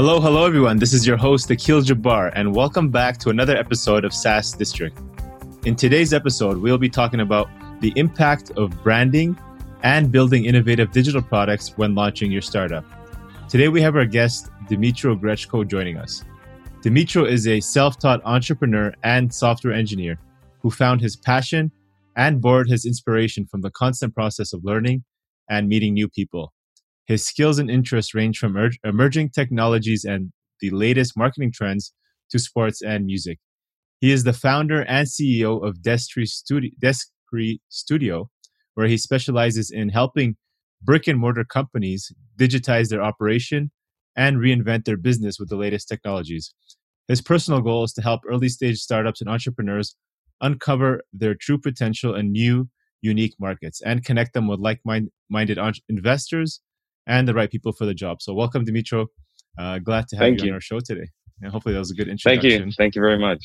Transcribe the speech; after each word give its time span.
Hello, 0.00 0.18
hello, 0.18 0.46
everyone. 0.46 0.78
This 0.78 0.94
is 0.94 1.06
your 1.06 1.18
host, 1.18 1.50
Akil 1.50 1.82
Jabbar, 1.82 2.32
and 2.34 2.54
welcome 2.54 2.88
back 2.88 3.18
to 3.18 3.28
another 3.28 3.54
episode 3.54 4.06
of 4.06 4.14
SaaS 4.14 4.52
District. 4.52 4.98
In 5.66 5.76
today's 5.76 6.14
episode, 6.14 6.56
we'll 6.56 6.78
be 6.78 6.88
talking 6.88 7.20
about 7.20 7.50
the 7.82 7.92
impact 7.96 8.50
of 8.52 8.70
branding 8.82 9.38
and 9.82 10.10
building 10.10 10.46
innovative 10.46 10.90
digital 10.90 11.20
products 11.20 11.76
when 11.76 11.94
launching 11.94 12.32
your 12.32 12.40
startup. 12.40 12.82
Today, 13.50 13.68
we 13.68 13.82
have 13.82 13.94
our 13.94 14.06
guest, 14.06 14.48
Dimitro 14.70 15.20
Grechko, 15.20 15.68
joining 15.68 15.98
us. 15.98 16.24
Dimitro 16.80 17.30
is 17.30 17.46
a 17.46 17.60
self 17.60 17.98
taught 17.98 18.22
entrepreneur 18.24 18.94
and 19.02 19.30
software 19.30 19.74
engineer 19.74 20.18
who 20.62 20.70
found 20.70 21.02
his 21.02 21.14
passion 21.14 21.70
and 22.16 22.40
borrowed 22.40 22.70
his 22.70 22.86
inspiration 22.86 23.44
from 23.44 23.60
the 23.60 23.70
constant 23.70 24.14
process 24.14 24.54
of 24.54 24.64
learning 24.64 25.04
and 25.50 25.68
meeting 25.68 25.92
new 25.92 26.08
people. 26.08 26.54
His 27.10 27.26
skills 27.26 27.58
and 27.58 27.68
interests 27.68 28.14
range 28.14 28.38
from 28.38 28.56
er- 28.56 28.70
emerging 28.84 29.30
technologies 29.30 30.04
and 30.04 30.30
the 30.60 30.70
latest 30.70 31.16
marketing 31.16 31.50
trends 31.52 31.92
to 32.30 32.38
sports 32.38 32.82
and 32.82 33.04
music. 33.04 33.40
He 34.00 34.12
is 34.12 34.22
the 34.22 34.32
founder 34.32 34.82
and 34.82 35.08
CEO 35.08 35.60
of 35.66 35.78
Destry 35.78 36.28
Studio, 36.28 36.70
Deskry 36.80 37.58
Studio, 37.68 38.30
where 38.74 38.86
he 38.86 38.96
specializes 38.96 39.72
in 39.72 39.88
helping 39.88 40.36
brick 40.80 41.08
and 41.08 41.18
mortar 41.18 41.42
companies 41.42 42.12
digitize 42.38 42.90
their 42.90 43.02
operation 43.02 43.72
and 44.14 44.36
reinvent 44.36 44.84
their 44.84 44.96
business 44.96 45.36
with 45.40 45.48
the 45.48 45.56
latest 45.56 45.88
technologies. 45.88 46.54
His 47.08 47.20
personal 47.20 47.60
goal 47.60 47.82
is 47.82 47.92
to 47.94 48.02
help 48.02 48.20
early 48.30 48.48
stage 48.48 48.78
startups 48.78 49.20
and 49.20 49.28
entrepreneurs 49.28 49.96
uncover 50.40 51.02
their 51.12 51.34
true 51.34 51.58
potential 51.58 52.14
in 52.14 52.30
new, 52.30 52.68
unique 53.02 53.34
markets 53.40 53.82
and 53.84 54.04
connect 54.04 54.32
them 54.32 54.46
with 54.46 54.60
like 54.60 54.80
minded 54.84 55.58
investors 55.88 56.60
and 57.10 57.26
the 57.26 57.34
right 57.34 57.50
people 57.50 57.72
for 57.72 57.84
the 57.84 57.92
job. 57.92 58.22
So, 58.22 58.32
welcome, 58.32 58.64
Dimitro. 58.64 59.08
Uh, 59.58 59.78
glad 59.80 60.06
to 60.08 60.16
have 60.16 60.28
you, 60.28 60.36
you, 60.44 60.50
on 60.50 60.54
our 60.54 60.60
show 60.60 60.80
today. 60.80 61.08
And 61.42 61.52
hopefully, 61.52 61.74
that 61.74 61.80
was 61.80 61.90
a 61.90 61.94
good 61.94 62.08
introduction. 62.08 62.50
Thank 62.50 62.66
you. 62.66 62.72
Thank 62.78 62.94
you 62.94 63.02
very 63.02 63.18
much. 63.18 63.44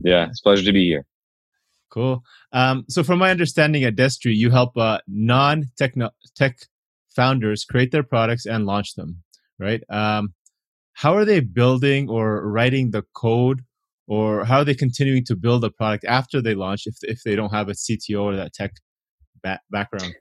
Yeah, 0.00 0.26
it's 0.28 0.40
a 0.40 0.42
pleasure 0.42 0.64
to 0.64 0.72
be 0.72 0.84
here. 0.84 1.06
Cool. 1.90 2.22
Um, 2.52 2.84
so, 2.88 3.02
from 3.02 3.18
my 3.18 3.30
understanding 3.30 3.84
at 3.84 3.96
Destry, 3.96 4.36
you 4.36 4.50
help 4.50 4.76
uh, 4.76 4.98
non 5.08 5.64
tech 5.76 5.94
founders 7.16 7.64
create 7.64 7.90
their 7.90 8.02
products 8.02 8.44
and 8.44 8.66
launch 8.66 8.94
them, 8.94 9.22
right? 9.58 9.82
Um, 9.88 10.34
how 10.92 11.14
are 11.14 11.24
they 11.24 11.40
building 11.40 12.10
or 12.10 12.46
writing 12.46 12.90
the 12.90 13.04
code, 13.14 13.62
or 14.06 14.44
how 14.44 14.58
are 14.58 14.64
they 14.64 14.74
continuing 14.74 15.24
to 15.24 15.36
build 15.36 15.64
a 15.64 15.70
product 15.70 16.04
after 16.04 16.42
they 16.42 16.54
launch 16.54 16.82
if 16.86 16.96
if 17.02 17.22
they 17.24 17.34
don't 17.34 17.52
have 17.52 17.70
a 17.70 17.72
CTO 17.72 18.22
or 18.22 18.36
that 18.36 18.52
tech 18.52 18.72
ba- 19.42 19.60
background? 19.70 20.14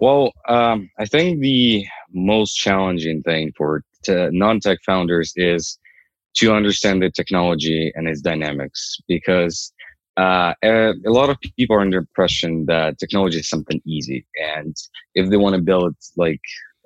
Well, 0.00 0.32
um, 0.48 0.88
I 0.98 1.04
think 1.04 1.40
the 1.40 1.84
most 2.14 2.54
challenging 2.54 3.22
thing 3.22 3.52
for 3.54 3.84
non-tech 4.08 4.78
founders 4.86 5.34
is 5.36 5.78
to 6.36 6.54
understand 6.54 7.02
the 7.02 7.10
technology 7.10 7.92
and 7.94 8.08
its 8.08 8.22
dynamics 8.22 8.96
because 9.08 9.74
uh, 10.16 10.54
a, 10.64 10.94
lot 11.04 11.28
of 11.28 11.36
people 11.40 11.76
are 11.76 11.82
under 11.82 11.98
impression 11.98 12.64
that 12.64 12.98
technology 12.98 13.40
is 13.40 13.48
something 13.50 13.82
easy 13.86 14.26
and 14.42 14.74
if 15.14 15.28
they 15.28 15.36
want 15.36 15.54
to 15.54 15.60
build 15.60 15.94
like 16.16 16.40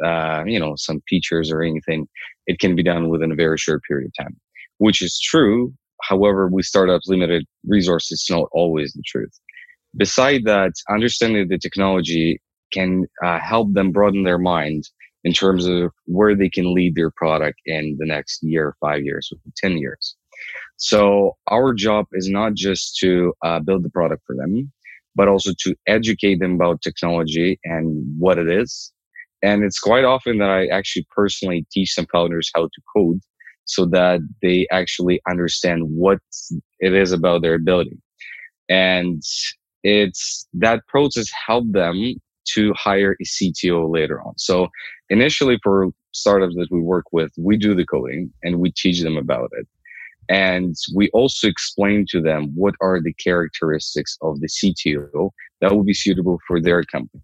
uh, 0.05 0.43
you 0.45 0.59
know 0.59 0.75
some 0.77 1.01
features 1.09 1.53
or 1.53 1.63
anything 1.63 2.09
it 2.49 2.59
can 2.59 2.75
be 2.75 2.83
done 2.83 3.11
within 3.11 3.31
a 3.31 3.37
very 3.37 3.57
short 3.57 3.81
period 3.87 4.09
of 4.09 4.25
time 4.25 4.37
which 4.79 5.01
is 5.01 5.21
true. 5.21 5.73
However 6.03 6.49
with 6.49 6.67
startups 6.67 7.07
limited 7.07 7.47
resources 7.65 8.11
it's 8.23 8.31
not 8.31 8.49
always 8.51 8.93
the 8.93 9.03
truth. 9.07 9.39
Beside 9.97 10.43
that 10.47 10.73
understanding 10.91 11.47
the 11.47 11.59
technology 11.59 12.41
can 12.73 13.07
uh, 13.23 13.39
help 13.39 13.73
them 13.73 13.93
broaden 13.93 14.25
their 14.25 14.39
mind 14.39 14.89
in 15.25 15.33
terms 15.33 15.67
of 15.67 15.91
where 16.07 16.35
they 16.37 16.51
can 16.51 16.75
lead 16.75 16.95
their 16.95 17.11
product 17.11 17.59
in 17.67 17.97
the 17.99 18.07
next 18.07 18.43
year, 18.43 18.77
five 18.81 19.03
years, 19.03 19.33
10 19.57 19.79
years. 19.79 20.17
So 20.77 21.37
our 21.49 21.73
job 21.73 22.07
is 22.13 22.29
not 22.29 22.55
just 22.55 22.97
to 22.99 23.33
uh, 23.43 23.61
build 23.61 23.85
the 23.85 23.91
product 23.91 24.23
for 24.27 24.37
them, 24.37 24.71
but 25.15 25.29
also 25.29 25.53
to 25.61 25.75
educate 25.87 26.41
them 26.41 26.55
about 26.55 26.83
technology 26.83 27.59
and 27.65 28.05
what 28.19 28.39
it 28.39 28.51
is. 28.51 28.93
And 29.43 29.63
it's 29.63 29.79
quite 29.79 30.05
often 30.05 30.39
that 30.39 30.51
I 30.51 30.67
actually 30.67 31.07
personally 31.15 31.67
teach 31.71 31.93
some 31.95 32.07
founders 32.13 32.51
how 32.55 32.65
to 32.65 32.83
code 32.95 33.21
so 33.67 33.87
that 33.87 34.21
they 34.43 34.67
actually 34.71 35.21
understand 35.29 35.83
what 35.85 36.19
it 36.81 36.95
is 36.95 37.13
about 37.13 37.43
their 37.43 37.55
ability. 37.55 37.99
And 38.69 39.23
it's 39.83 40.49
that 40.55 40.87
process 40.89 41.29
helped 41.47 41.73
them 41.73 42.15
to 42.55 42.73
hire 42.75 43.17
a 43.21 43.25
CTO 43.25 43.93
later 43.93 44.21
on. 44.23 44.35
So 44.39 44.69
initially 45.11 45.59
for 45.63 45.89
startups 46.13 46.55
that 46.57 46.69
we 46.71 46.81
work 46.81 47.07
with, 47.13 47.33
we 47.39 47.57
do 47.57 47.75
the 47.75 47.87
coding 47.87 48.33
and 48.43 48.61
we 48.61 48.73
teach 48.73 49.01
them 49.03 49.17
about 49.17 49.51
it. 49.59 49.67
And 50.29 50.75
we 50.95 51.11
also 51.11 51.49
explain 51.49 52.07
to 52.11 52.21
them 52.21 52.53
what 52.55 52.75
are 52.81 53.01
the 53.01 53.13
characteristics 53.15 54.17
of 54.23 54.41
the 54.41 54.49
CTO 54.49 55.31
that 55.61 55.73
will 55.73 55.85
be 55.85 55.95
suitable 55.95 56.39
for 56.47 56.61
their 56.61 56.83
company. 56.85 57.23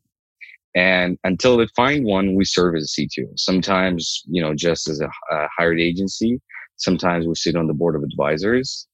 And 0.74 1.18
until 1.24 1.56
they 1.56 1.66
find 1.74 2.04
one, 2.04 2.34
we 2.34 2.44
serve 2.44 2.76
as 2.76 2.94
a 2.98 3.00
CTO. 3.00 3.38
Sometimes, 3.38 4.22
you 4.26 4.40
know, 4.40 4.54
just 4.54 4.88
as 4.88 5.00
a, 5.00 5.10
a 5.30 5.48
hired 5.56 5.80
agency. 5.80 6.40
Sometimes 6.76 7.26
we 7.26 7.34
sit 7.34 7.56
on 7.56 7.66
the 7.66 7.74
board 7.74 7.96
of 7.96 8.02
advisors. 8.02 8.86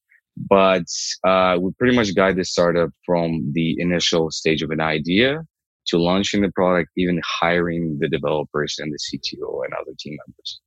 But 0.49 0.85
uh, 1.23 1.57
we 1.59 1.71
pretty 1.73 1.95
much 1.95 2.15
guide 2.15 2.35
the 2.35 2.45
startup 2.45 2.89
from 3.05 3.51
the 3.53 3.75
initial 3.79 4.31
stage 4.31 4.61
of 4.61 4.69
an 4.69 4.81
idea 4.81 5.41
to 5.87 5.97
launching 5.97 6.41
the 6.41 6.51
product, 6.51 6.91
even 6.97 7.21
hiring 7.23 7.97
the 7.99 8.09
developers 8.09 8.75
and 8.79 8.91
the 8.91 8.97
CTO 8.97 9.63
and 9.65 9.73
other 9.73 9.91
team 9.99 10.17
members. 10.25 10.59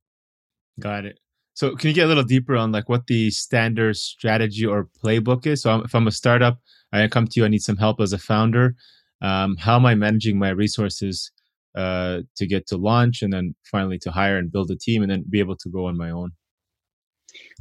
Got 0.79 1.05
it. 1.05 1.19
So 1.53 1.75
can 1.75 1.89
you 1.89 1.93
get 1.93 2.05
a 2.05 2.07
little 2.07 2.23
deeper 2.23 2.55
on 2.55 2.71
like 2.71 2.89
what 2.89 3.07
the 3.07 3.29
standard 3.29 3.97
strategy 3.97 4.65
or 4.65 4.89
playbook 5.03 5.45
is? 5.45 5.61
So 5.63 5.81
if 5.81 5.93
I'm 5.93 6.07
a 6.07 6.11
startup, 6.11 6.59
I 6.93 7.07
come 7.07 7.27
to 7.27 7.39
you, 7.39 7.45
I 7.45 7.49
need 7.49 7.61
some 7.61 7.77
help 7.77 7.99
as 8.01 8.13
a 8.13 8.17
founder. 8.17 8.75
Um, 9.21 9.55
how 9.57 9.75
am 9.75 9.85
I 9.85 9.95
managing 9.95 10.39
my 10.39 10.49
resources 10.49 11.31
uh, 11.75 12.21
to 12.35 12.47
get 12.47 12.67
to 12.67 12.77
launch 12.77 13.21
and 13.21 13.31
then 13.31 13.55
finally 13.63 13.99
to 13.99 14.11
hire 14.11 14.37
and 14.37 14.51
build 14.51 14.71
a 14.71 14.75
team 14.75 15.03
and 15.03 15.11
then 15.11 15.23
be 15.29 15.39
able 15.39 15.55
to 15.57 15.69
go 15.69 15.85
on 15.85 15.97
my 15.97 16.09
own? 16.09 16.31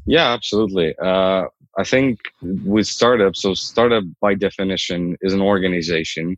Yeah, 0.07 0.33
absolutely. 0.33 0.95
Uh, 1.03 1.45
I 1.79 1.85
think 1.85 2.21
with 2.43 2.87
startups, 2.87 3.43
so 3.43 3.55
startup 3.55 4.05
by 4.21 4.35
definition 4.35 5.17
is 5.21 5.33
an 5.33 5.43
organization 5.43 6.37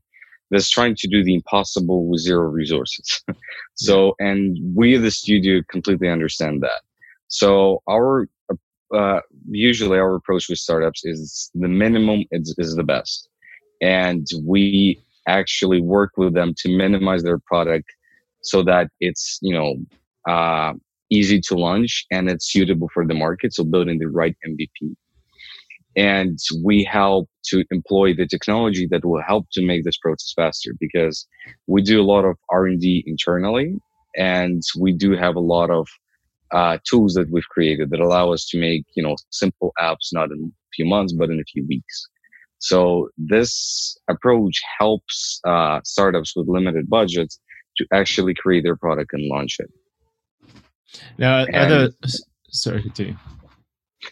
that's 0.52 0.68
trying 0.68 0.94
to 0.96 1.08
do 1.08 1.24
the 1.24 1.34
impossible 1.34 2.06
with 2.06 2.20
zero 2.20 2.46
resources. 2.46 3.22
so, 3.74 4.14
and 4.20 4.58
we, 4.76 4.96
the 4.98 5.10
studio, 5.10 5.62
completely 5.70 6.08
understand 6.08 6.62
that. 6.62 6.82
So, 7.28 7.82
our 7.88 8.28
uh, 8.94 9.20
usually 9.48 9.98
our 9.98 10.14
approach 10.14 10.50
with 10.50 10.58
startups 10.58 11.06
is 11.06 11.50
the 11.54 11.68
minimum 11.68 12.24
is, 12.30 12.54
is 12.58 12.76
the 12.76 12.84
best, 12.84 13.30
and 13.80 14.26
we 14.44 15.02
actually 15.26 15.80
work 15.80 16.12
with 16.18 16.34
them 16.34 16.52
to 16.58 16.76
minimize 16.76 17.22
their 17.22 17.38
product 17.46 17.90
so 18.42 18.62
that 18.62 18.88
it's 19.00 19.38
you 19.40 19.54
know 19.54 19.76
uh, 20.30 20.74
easy 21.10 21.40
to 21.40 21.54
launch 21.54 22.04
and 22.10 22.28
it's 22.28 22.52
suitable 22.52 22.90
for 22.92 23.06
the 23.06 23.14
market. 23.14 23.54
So, 23.54 23.64
building 23.64 23.98
the 23.98 24.08
right 24.08 24.36
MVP 24.46 24.94
and 25.96 26.38
we 26.64 26.84
help 26.84 27.28
to 27.44 27.64
employ 27.70 28.14
the 28.14 28.26
technology 28.26 28.86
that 28.90 29.04
will 29.04 29.22
help 29.22 29.46
to 29.52 29.64
make 29.64 29.84
this 29.84 29.98
process 29.98 30.32
faster 30.34 30.70
because 30.80 31.26
we 31.66 31.82
do 31.82 32.00
a 32.00 32.04
lot 32.04 32.24
of 32.24 32.36
r&d 32.50 33.04
internally 33.06 33.74
and 34.16 34.62
we 34.78 34.92
do 34.92 35.12
have 35.12 35.36
a 35.36 35.40
lot 35.40 35.70
of 35.70 35.86
uh, 36.52 36.76
tools 36.88 37.14
that 37.14 37.30
we've 37.30 37.48
created 37.48 37.90
that 37.90 38.00
allow 38.00 38.32
us 38.32 38.46
to 38.46 38.58
make 38.58 38.84
you 38.94 39.02
know 39.02 39.16
simple 39.30 39.72
apps 39.80 40.12
not 40.12 40.30
in 40.30 40.52
a 40.52 40.70
few 40.74 40.84
months 40.84 41.12
but 41.12 41.30
in 41.30 41.40
a 41.40 41.44
few 41.44 41.66
weeks. 41.66 42.06
So 42.58 43.08
this 43.18 43.96
approach 44.08 44.60
helps 44.78 45.40
uh, 45.44 45.80
startups 45.84 46.36
with 46.36 46.46
limited 46.46 46.88
budgets 46.88 47.40
to 47.78 47.86
actually 47.92 48.34
create 48.34 48.62
their 48.62 48.76
product 48.76 49.12
and 49.14 49.26
launch 49.28 49.56
it. 49.58 49.70
Now 51.18 51.44
and, 51.44 51.56
other 51.56 51.88
sorry 52.50 52.82
continue 52.82 53.16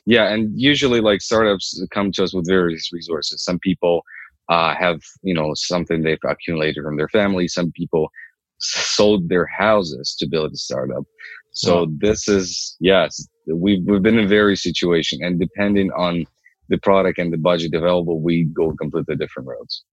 yeah 0.07 0.33
and 0.33 0.59
usually 0.59 1.01
like 1.01 1.21
startups 1.21 1.83
come 1.91 2.13
to 2.13 2.25
us 2.25 2.35
with 2.35 2.47
various 2.47 2.93
resources. 2.93 3.43
Some 3.43 3.59
people 3.59 4.03
uh, 4.49 4.75
have 4.75 5.01
you 5.23 5.35
know 5.35 5.53
something 5.55 6.03
they've 6.03 6.19
accumulated 6.25 6.85
from 6.85 6.97
their 6.97 7.09
family. 7.09 7.49
Some 7.49 7.73
people 7.73 8.11
sold 8.59 9.29
their 9.29 9.47
houses 9.47 10.15
to 10.19 10.27
build 10.27 10.53
a 10.53 10.57
startup. 10.57 11.05
So 11.53 11.85
wow. 11.85 11.87
this 11.99 12.29
is 12.29 12.77
yes 12.81 13.27
we've, 13.47 13.83
we've 13.85 14.03
been 14.03 14.19
in 14.19 14.29
various 14.29 14.63
situation 14.63 15.21
and 15.23 15.41
depending 15.41 15.91
on 15.93 16.27
the 16.69 16.79
product 16.79 17.19
and 17.19 17.33
the 17.33 17.39
budget 17.39 17.75
available 17.75 18.21
we 18.21 18.45
go 18.45 18.73
completely 18.73 19.17
different 19.17 19.49
roads. 19.49 19.85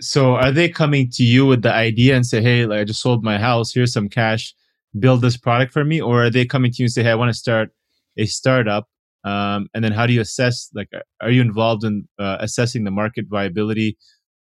So 0.00 0.36
are 0.36 0.52
they 0.52 0.68
coming 0.68 1.10
to 1.12 1.24
you 1.24 1.46
with 1.46 1.62
the 1.62 1.72
idea 1.72 2.16
and 2.16 2.26
say 2.26 2.42
hey 2.42 2.66
like 2.66 2.80
i 2.80 2.84
just 2.84 3.00
sold 3.00 3.24
my 3.24 3.38
house. 3.38 3.72
Here's 3.72 3.92
some 3.92 4.08
cash. 4.08 4.54
Build 4.98 5.20
this 5.20 5.36
product 5.36 5.72
for 5.72 5.84
me 5.84 6.00
or 6.00 6.24
are 6.24 6.30
they 6.30 6.46
coming 6.46 6.72
to 6.72 6.82
you 6.82 6.86
and 6.86 6.92
say 6.92 7.02
hey 7.02 7.10
i 7.10 7.14
want 7.14 7.28
to 7.28 7.38
start 7.38 7.70
a 8.18 8.26
startup 8.26 8.86
um, 9.24 9.68
and 9.74 9.82
then 9.82 9.92
how 9.92 10.06
do 10.06 10.12
you 10.12 10.20
assess 10.20 10.70
like 10.74 10.88
are 11.20 11.30
you 11.30 11.40
involved 11.40 11.84
in 11.84 12.06
uh, 12.18 12.36
assessing 12.40 12.84
the 12.84 12.90
market 12.90 13.26
viability 13.28 13.96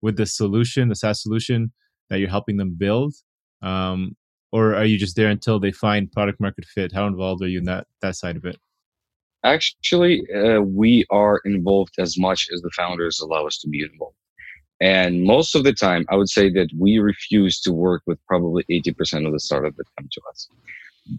with 0.01 0.17
the 0.17 0.25
solution 0.25 0.89
the 0.89 0.95
saas 0.95 1.21
solution 1.21 1.71
that 2.09 2.19
you're 2.19 2.29
helping 2.29 2.57
them 2.57 2.75
build 2.77 3.13
um, 3.61 4.15
or 4.51 4.75
are 4.75 4.85
you 4.85 4.97
just 4.97 5.15
there 5.15 5.29
until 5.29 5.59
they 5.59 5.71
find 5.71 6.11
product 6.11 6.39
market 6.39 6.65
fit? 6.65 6.91
How 6.91 7.07
involved 7.07 7.43
are 7.43 7.47
you 7.47 7.59
in 7.59 7.65
that 7.65 7.87
that 8.01 8.15
side 8.15 8.35
of 8.35 8.45
it? 8.45 8.57
Actually, 9.43 10.23
uh, 10.35 10.61
we 10.61 11.05
are 11.09 11.41
involved 11.45 11.95
as 11.97 12.17
much 12.17 12.47
as 12.53 12.61
the 12.61 12.69
founders 12.75 13.19
allow 13.19 13.47
us 13.47 13.57
to 13.59 13.69
be 13.69 13.81
involved. 13.81 14.15
And 14.81 15.23
most 15.23 15.55
of 15.55 15.63
the 15.63 15.73
time, 15.73 16.05
I 16.09 16.15
would 16.15 16.29
say 16.29 16.49
that 16.51 16.69
we 16.77 16.99
refuse 16.99 17.59
to 17.61 17.71
work 17.71 18.01
with 18.07 18.19
probably 18.27 18.63
80% 18.69 19.25
of 19.25 19.31
the 19.31 19.39
startups 19.39 19.77
that 19.77 19.85
come 19.97 20.09
to 20.11 20.21
us. 20.29 20.47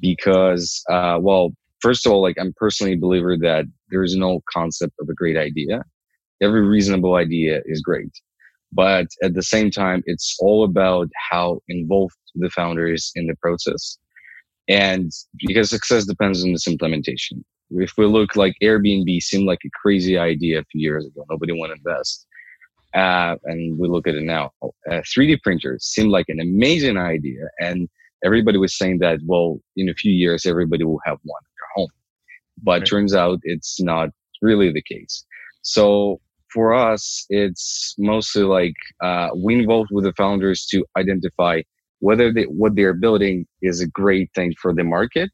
Because, 0.00 0.82
uh, 0.88 1.18
well, 1.20 1.52
first 1.82 2.06
of 2.06 2.12
all, 2.12 2.22
like 2.22 2.36
I'm 2.40 2.54
personally 2.56 2.94
a 2.94 2.98
believer 2.98 3.36
that 3.38 3.66
there 3.90 4.02
is 4.02 4.16
no 4.16 4.40
concept 4.52 4.94
of 5.00 5.08
a 5.08 5.14
great 5.14 5.36
idea. 5.36 5.82
Every 6.40 6.62
reasonable 6.62 7.16
idea 7.16 7.60
is 7.66 7.82
great. 7.82 8.12
But 8.72 9.08
at 9.22 9.34
the 9.34 9.42
same 9.42 9.70
time, 9.70 10.02
it's 10.06 10.36
all 10.40 10.64
about 10.64 11.08
how 11.30 11.60
involved 11.68 12.16
the 12.34 12.48
founder 12.48 12.90
is 12.90 13.12
in 13.14 13.26
the 13.26 13.36
process. 13.36 13.98
And 14.68 15.10
because 15.36 15.68
success 15.68 16.06
depends 16.06 16.42
on 16.42 16.52
this 16.52 16.66
implementation. 16.66 17.44
If 17.70 17.92
we 17.98 18.06
look 18.06 18.36
like 18.36 18.54
Airbnb 18.62 19.20
seemed 19.22 19.46
like 19.46 19.60
a 19.64 19.70
crazy 19.82 20.16
idea 20.16 20.60
a 20.60 20.64
few 20.70 20.80
years 20.80 21.06
ago, 21.06 21.24
nobody 21.30 21.52
want 21.52 21.72
to 21.72 21.76
invest. 21.76 22.26
Uh, 22.94 23.36
and 23.44 23.78
we 23.78 23.88
look 23.88 24.06
at 24.06 24.14
it 24.14 24.22
now. 24.22 24.50
Uh, 24.62 25.02
3D 25.16 25.42
printers 25.42 25.84
seemed 25.84 26.10
like 26.10 26.26
an 26.28 26.40
amazing 26.40 26.98
idea. 26.98 27.48
And 27.60 27.88
everybody 28.24 28.58
was 28.58 28.76
saying 28.76 28.98
that, 28.98 29.20
well, 29.24 29.58
in 29.76 29.88
a 29.88 29.94
few 29.94 30.12
years, 30.12 30.46
everybody 30.46 30.84
will 30.84 31.00
have 31.04 31.18
one. 31.22 31.42
But 32.62 32.80
right. 32.80 32.86
turns 32.88 33.14
out 33.14 33.40
it's 33.42 33.80
not 33.80 34.10
really 34.40 34.72
the 34.72 34.82
case. 34.82 35.24
So 35.62 36.20
for 36.52 36.74
us, 36.74 37.24
it's 37.30 37.94
mostly 37.98 38.42
like 38.42 38.74
uh, 39.02 39.28
we 39.36 39.54
involved 39.54 39.90
with 39.92 40.04
the 40.04 40.12
founders 40.14 40.66
to 40.66 40.84
identify 40.96 41.62
whether 42.00 42.32
they, 42.32 42.44
what 42.44 42.74
they're 42.74 42.94
building 42.94 43.46
is 43.62 43.80
a 43.80 43.86
great 43.86 44.28
thing 44.34 44.52
for 44.60 44.74
the 44.74 44.84
market. 44.84 45.30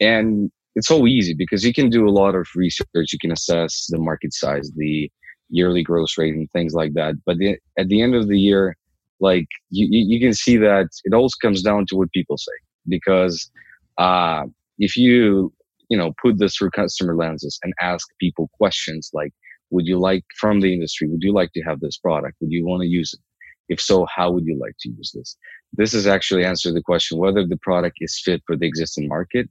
And 0.00 0.50
it's 0.74 0.88
so 0.88 1.06
easy 1.06 1.34
because 1.34 1.64
you 1.64 1.72
can 1.72 1.88
do 1.88 2.06
a 2.06 2.10
lot 2.10 2.34
of 2.34 2.46
research. 2.54 3.12
You 3.12 3.18
can 3.18 3.32
assess 3.32 3.86
the 3.88 3.98
market 3.98 4.34
size, 4.34 4.70
the 4.76 5.10
yearly 5.48 5.82
growth 5.82 6.10
rate, 6.18 6.34
and 6.34 6.50
things 6.52 6.74
like 6.74 6.92
that. 6.94 7.14
But 7.24 7.38
the, 7.38 7.56
at 7.78 7.88
the 7.88 8.02
end 8.02 8.14
of 8.14 8.28
the 8.28 8.38
year, 8.38 8.76
like 9.20 9.46
you, 9.70 9.88
you 9.90 10.20
can 10.20 10.34
see 10.34 10.56
that 10.58 10.88
it 11.04 11.14
always 11.14 11.34
comes 11.34 11.62
down 11.62 11.86
to 11.88 11.96
what 11.96 12.12
people 12.12 12.36
say. 12.36 12.52
Because 12.86 13.50
uh, 13.96 14.42
if 14.78 14.96
you 14.96 15.52
you 15.88 15.96
know 15.96 16.12
put 16.22 16.38
this 16.38 16.56
through 16.56 16.70
customer 16.70 17.16
lenses 17.16 17.58
and 17.62 17.72
ask 17.80 18.06
people 18.20 18.50
questions 18.58 19.10
like 19.12 19.32
would 19.74 19.86
you 19.86 19.98
like 19.98 20.24
from 20.38 20.60
the 20.60 20.72
industry? 20.72 21.08
Would 21.08 21.22
you 21.22 21.32
like 21.32 21.52
to 21.52 21.62
have 21.62 21.80
this 21.80 21.98
product? 21.98 22.36
Would 22.40 22.52
you 22.52 22.64
want 22.64 22.82
to 22.82 22.88
use 22.88 23.12
it? 23.12 23.20
If 23.68 23.80
so, 23.80 24.06
how 24.14 24.30
would 24.30 24.44
you 24.44 24.58
like 24.60 24.74
to 24.80 24.90
use 24.90 25.10
this? 25.14 25.36
This 25.72 25.94
is 25.94 26.06
actually 26.06 26.44
answer 26.44 26.72
the 26.72 26.82
question 26.82 27.18
whether 27.18 27.46
the 27.46 27.56
product 27.56 27.96
is 28.00 28.20
fit 28.24 28.42
for 28.46 28.56
the 28.56 28.66
existing 28.66 29.08
market. 29.08 29.48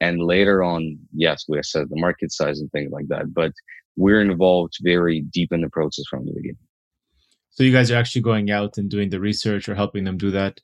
And 0.00 0.22
later 0.22 0.62
on, 0.62 0.98
yes, 1.12 1.44
we 1.48 1.58
assess 1.58 1.88
the 1.88 1.98
market 1.98 2.32
size 2.32 2.60
and 2.60 2.70
things 2.70 2.92
like 2.92 3.08
that. 3.08 3.32
But 3.32 3.52
we're 3.96 4.20
involved 4.20 4.74
very 4.82 5.22
deep 5.32 5.52
in 5.52 5.62
the 5.62 5.70
process 5.70 6.04
from 6.08 6.26
the 6.26 6.32
beginning. 6.32 6.58
So 7.50 7.64
you 7.64 7.72
guys 7.72 7.90
are 7.90 7.96
actually 7.96 8.20
going 8.20 8.50
out 8.50 8.76
and 8.76 8.90
doing 8.90 9.08
the 9.08 9.18
research 9.18 9.68
or 9.68 9.74
helping 9.74 10.04
them 10.04 10.18
do 10.18 10.30
that, 10.32 10.60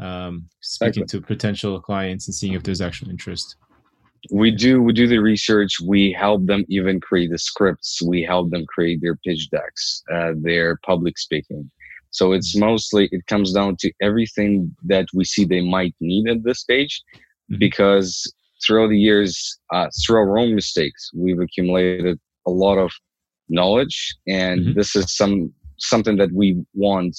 um, 0.00 0.48
speaking 0.60 1.02
exactly. 1.02 1.20
to 1.20 1.26
potential 1.26 1.80
clients 1.80 2.26
and 2.26 2.34
seeing 2.34 2.54
if 2.54 2.62
there's 2.62 2.80
actual 2.80 3.10
interest 3.10 3.56
we 4.30 4.50
do 4.50 4.82
we 4.82 4.92
do 4.92 5.06
the 5.06 5.18
research 5.18 5.80
we 5.80 6.12
help 6.12 6.44
them 6.46 6.64
even 6.68 7.00
create 7.00 7.30
the 7.30 7.38
scripts 7.38 8.02
we 8.02 8.22
help 8.22 8.50
them 8.50 8.64
create 8.66 9.00
their 9.00 9.16
pitch 9.16 9.48
decks 9.50 10.02
uh, 10.12 10.32
their 10.36 10.76
public 10.84 11.18
speaking 11.18 11.70
so 12.10 12.32
it's 12.32 12.54
mm-hmm. 12.54 12.66
mostly 12.66 13.08
it 13.12 13.26
comes 13.26 13.52
down 13.52 13.76
to 13.76 13.90
everything 14.02 14.74
that 14.84 15.06
we 15.14 15.24
see 15.24 15.44
they 15.44 15.62
might 15.62 15.94
need 16.00 16.28
at 16.28 16.42
this 16.44 16.60
stage 16.60 17.02
mm-hmm. 17.50 17.58
because 17.58 18.32
throughout 18.64 18.88
the 18.88 18.98
years 18.98 19.58
uh, 19.72 19.88
through 20.04 20.18
our 20.18 20.38
own 20.38 20.54
mistakes 20.54 21.10
we've 21.14 21.40
accumulated 21.40 22.18
a 22.46 22.50
lot 22.50 22.76
of 22.76 22.92
knowledge 23.48 24.14
and 24.28 24.60
mm-hmm. 24.60 24.72
this 24.74 24.94
is 24.94 25.16
some 25.16 25.52
something 25.78 26.16
that 26.16 26.30
we 26.32 26.62
want 26.74 27.16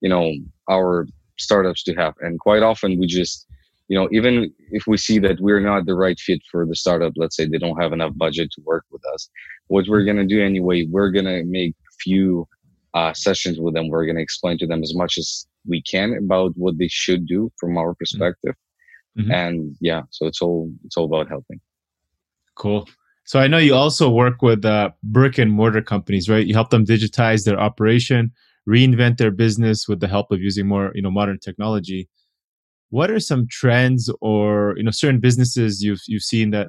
you 0.00 0.08
know 0.08 0.32
our 0.68 1.06
startups 1.38 1.84
to 1.84 1.94
have 1.94 2.14
and 2.20 2.40
quite 2.40 2.62
often 2.62 2.98
we 2.98 3.06
just 3.06 3.46
you 3.88 3.98
know 3.98 4.08
even 4.12 4.52
if 4.70 4.86
we 4.86 4.96
see 4.96 5.18
that 5.18 5.38
we're 5.40 5.60
not 5.60 5.86
the 5.86 5.94
right 5.94 6.18
fit 6.18 6.40
for 6.50 6.66
the 6.66 6.74
startup 6.74 7.12
let's 7.16 7.36
say 7.36 7.46
they 7.46 7.58
don't 7.58 7.80
have 7.80 7.92
enough 7.92 8.12
budget 8.16 8.50
to 8.50 8.62
work 8.62 8.84
with 8.90 9.02
us 9.14 9.28
what 9.68 9.86
we're 9.88 10.04
going 10.04 10.16
to 10.16 10.26
do 10.26 10.42
anyway 10.42 10.86
we're 10.90 11.10
going 11.10 11.24
to 11.26 11.44
make 11.44 11.74
few 12.00 12.46
uh, 12.94 13.12
sessions 13.12 13.58
with 13.58 13.74
them. 13.74 13.88
We're 13.88 14.06
going 14.06 14.16
to 14.16 14.22
explain 14.22 14.56
to 14.58 14.66
them 14.66 14.82
as 14.82 14.94
much 14.94 15.18
as 15.18 15.46
we 15.66 15.82
can 15.82 16.16
about 16.16 16.52
what 16.56 16.78
they 16.78 16.88
should 16.88 17.26
do 17.26 17.50
from 17.58 17.76
our 17.76 17.94
perspective. 17.94 18.54
Mm-hmm. 19.16 19.30
and 19.30 19.76
yeah 19.80 20.02
so 20.10 20.26
it's 20.26 20.42
all 20.42 20.72
it's 20.84 20.96
all 20.96 21.04
about 21.04 21.28
helping. 21.28 21.60
Cool. 22.56 22.88
So 23.24 23.38
i 23.38 23.46
know 23.46 23.58
you 23.58 23.72
also 23.72 24.10
work 24.10 24.42
with 24.42 24.64
uh, 24.64 24.90
brick 25.04 25.38
and 25.38 25.52
mortar 25.52 25.82
companies 25.82 26.28
right? 26.28 26.44
You 26.44 26.54
help 26.54 26.70
them 26.70 26.84
digitize 26.84 27.44
their 27.44 27.60
operation 27.60 28.32
reinvent 28.68 29.18
their 29.18 29.30
business 29.30 29.86
with 29.86 30.00
the 30.00 30.08
help 30.08 30.32
of 30.32 30.40
using 30.40 30.66
more 30.66 30.90
you 30.96 31.02
know 31.02 31.12
modern 31.12 31.38
technology 31.38 32.08
what 32.94 33.10
are 33.10 33.18
some 33.18 33.48
trends 33.50 34.08
or 34.20 34.74
you 34.76 34.84
know 34.84 34.92
certain 34.92 35.18
businesses 35.18 35.82
you've 35.82 36.02
you've 36.06 36.22
seen 36.22 36.50
that 36.50 36.68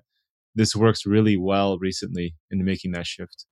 this 0.55 0.75
works 0.75 1.05
really 1.05 1.37
well 1.37 1.77
recently 1.77 2.33
in 2.49 2.65
making 2.65 2.91
that 2.93 3.05
shift? 3.05 3.45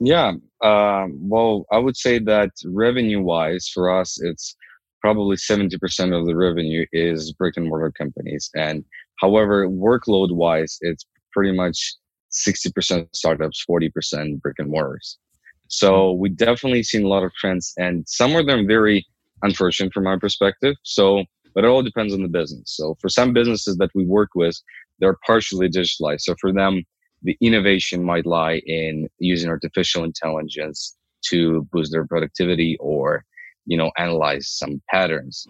Yeah, 0.00 0.32
uh, 0.60 1.06
well, 1.12 1.64
I 1.70 1.78
would 1.78 1.96
say 1.96 2.18
that 2.18 2.50
revenue 2.64 3.20
wise 3.20 3.70
for 3.72 3.96
us, 4.00 4.20
it's 4.20 4.56
probably 5.00 5.36
70% 5.36 6.18
of 6.18 6.26
the 6.26 6.34
revenue 6.34 6.84
is 6.92 7.32
brick 7.32 7.56
and 7.56 7.68
mortar 7.68 7.92
companies. 7.92 8.50
And 8.54 8.84
however, 9.20 9.68
workload 9.68 10.32
wise, 10.32 10.78
it's 10.80 11.04
pretty 11.32 11.52
much 11.52 11.94
60% 12.32 13.06
startups, 13.14 13.64
40% 13.70 14.40
brick 14.40 14.56
and 14.58 14.70
mortars. 14.70 15.18
So 15.68 16.12
we 16.12 16.30
definitely 16.30 16.82
seen 16.82 17.04
a 17.04 17.08
lot 17.08 17.22
of 17.22 17.32
trends 17.34 17.72
and 17.76 18.04
some 18.08 18.34
of 18.34 18.46
them 18.46 18.66
very 18.66 19.06
unfortunate 19.42 19.92
from 19.92 20.04
my 20.04 20.16
perspective. 20.18 20.74
So 20.82 21.24
but 21.54 21.64
it 21.64 21.68
all 21.68 21.82
depends 21.82 22.14
on 22.14 22.22
the 22.22 22.28
business. 22.28 22.74
So 22.76 22.96
for 23.00 23.08
some 23.08 23.32
businesses 23.32 23.76
that 23.76 23.90
we 23.94 24.04
work 24.04 24.30
with, 24.34 24.56
they're 24.98 25.18
partially 25.26 25.68
digitalized. 25.68 26.22
So 26.22 26.34
for 26.40 26.52
them, 26.52 26.82
the 27.22 27.36
innovation 27.40 28.02
might 28.02 28.26
lie 28.26 28.60
in 28.66 29.08
using 29.18 29.50
artificial 29.50 30.04
intelligence 30.04 30.96
to 31.26 31.66
boost 31.72 31.92
their 31.92 32.06
productivity 32.06 32.76
or, 32.80 33.24
you 33.66 33.76
know, 33.76 33.92
analyze 33.96 34.48
some 34.48 34.82
patterns. 34.90 35.46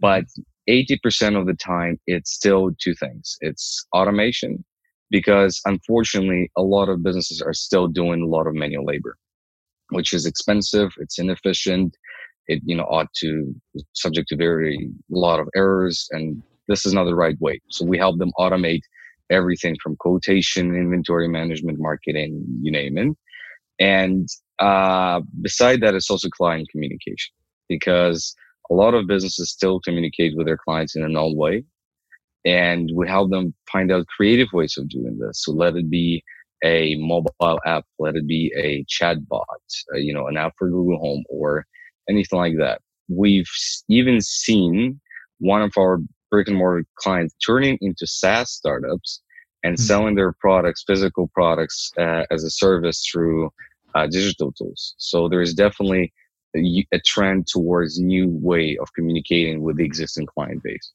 But 0.00 0.24
80% 0.68 1.38
of 1.38 1.46
the 1.46 1.54
time, 1.54 1.98
it's 2.06 2.32
still 2.32 2.70
two 2.80 2.94
things. 2.94 3.36
It's 3.40 3.86
automation 3.94 4.64
because 5.10 5.60
unfortunately, 5.64 6.50
a 6.56 6.62
lot 6.62 6.88
of 6.88 7.02
businesses 7.02 7.42
are 7.42 7.52
still 7.52 7.86
doing 7.86 8.22
a 8.22 8.26
lot 8.26 8.46
of 8.46 8.54
manual 8.54 8.84
labor, 8.84 9.16
which 9.90 10.12
is 10.12 10.26
expensive. 10.26 10.90
It's 10.98 11.18
inefficient 11.18 11.96
it 12.48 12.60
you 12.64 12.76
know 12.76 12.84
ought 12.84 13.12
to 13.14 13.54
subject 13.92 14.28
to 14.28 14.36
very 14.36 14.90
lot 15.10 15.40
of 15.40 15.48
errors 15.54 16.08
and 16.10 16.42
this 16.68 16.86
is 16.86 16.94
not 16.94 17.04
the 17.04 17.14
right 17.14 17.38
way. 17.40 17.60
So 17.68 17.84
we 17.84 17.98
help 17.98 18.18
them 18.18 18.30
automate 18.38 18.82
everything 19.30 19.76
from 19.82 19.96
quotation 19.96 20.74
inventory 20.74 21.28
management 21.28 21.78
marketing 21.80 22.44
you 22.60 22.70
name 22.70 22.98
it. 22.98 23.16
And 23.80 24.28
uh, 24.58 25.20
beside 25.40 25.80
that 25.80 25.94
it's 25.94 26.10
also 26.10 26.28
client 26.28 26.68
communication 26.70 27.34
because 27.68 28.34
a 28.70 28.74
lot 28.74 28.94
of 28.94 29.06
businesses 29.06 29.50
still 29.50 29.80
communicate 29.80 30.36
with 30.36 30.46
their 30.46 30.58
clients 30.58 30.94
in 30.94 31.02
an 31.02 31.16
old 31.16 31.36
way 31.36 31.64
and 32.44 32.90
we 32.94 33.08
help 33.08 33.30
them 33.30 33.54
find 33.70 33.90
out 33.90 34.06
creative 34.06 34.48
ways 34.52 34.76
of 34.76 34.88
doing 34.88 35.18
this. 35.18 35.42
So 35.44 35.52
let 35.52 35.76
it 35.76 35.90
be 35.90 36.22
a 36.64 36.94
mobile 36.96 37.60
app 37.66 37.84
let 37.98 38.14
it 38.14 38.26
be 38.26 38.52
a 38.56 38.84
chat 38.88 39.16
bot 39.28 39.46
uh, 39.92 39.96
you 39.96 40.14
know 40.14 40.28
an 40.28 40.36
app 40.36 40.52
for 40.56 40.68
google 40.68 40.98
home 40.98 41.24
or 41.28 41.66
anything 42.08 42.38
like 42.38 42.56
that. 42.58 42.80
We've 43.08 43.48
even 43.88 44.20
seen 44.20 45.00
one 45.38 45.62
of 45.62 45.72
our 45.78 45.98
brick 46.30 46.48
and 46.48 46.56
mortar 46.56 46.84
clients 46.96 47.34
turning 47.44 47.78
into 47.80 48.06
SaaS 48.06 48.52
startups 48.52 49.20
and 49.62 49.76
mm-hmm. 49.76 49.82
selling 49.82 50.14
their 50.14 50.32
products, 50.32 50.84
physical 50.86 51.28
products, 51.34 51.90
uh, 51.98 52.24
as 52.30 52.44
a 52.44 52.50
service 52.50 53.06
through 53.10 53.50
uh, 53.94 54.06
digital 54.06 54.52
tools. 54.52 54.94
So 54.98 55.28
there 55.28 55.42
is 55.42 55.54
definitely 55.54 56.12
a, 56.56 56.86
a 56.92 57.00
trend 57.00 57.46
towards 57.46 57.98
new 57.98 58.28
way 58.28 58.76
of 58.80 58.92
communicating 58.94 59.62
with 59.62 59.76
the 59.76 59.84
existing 59.84 60.26
client 60.26 60.62
base. 60.62 60.92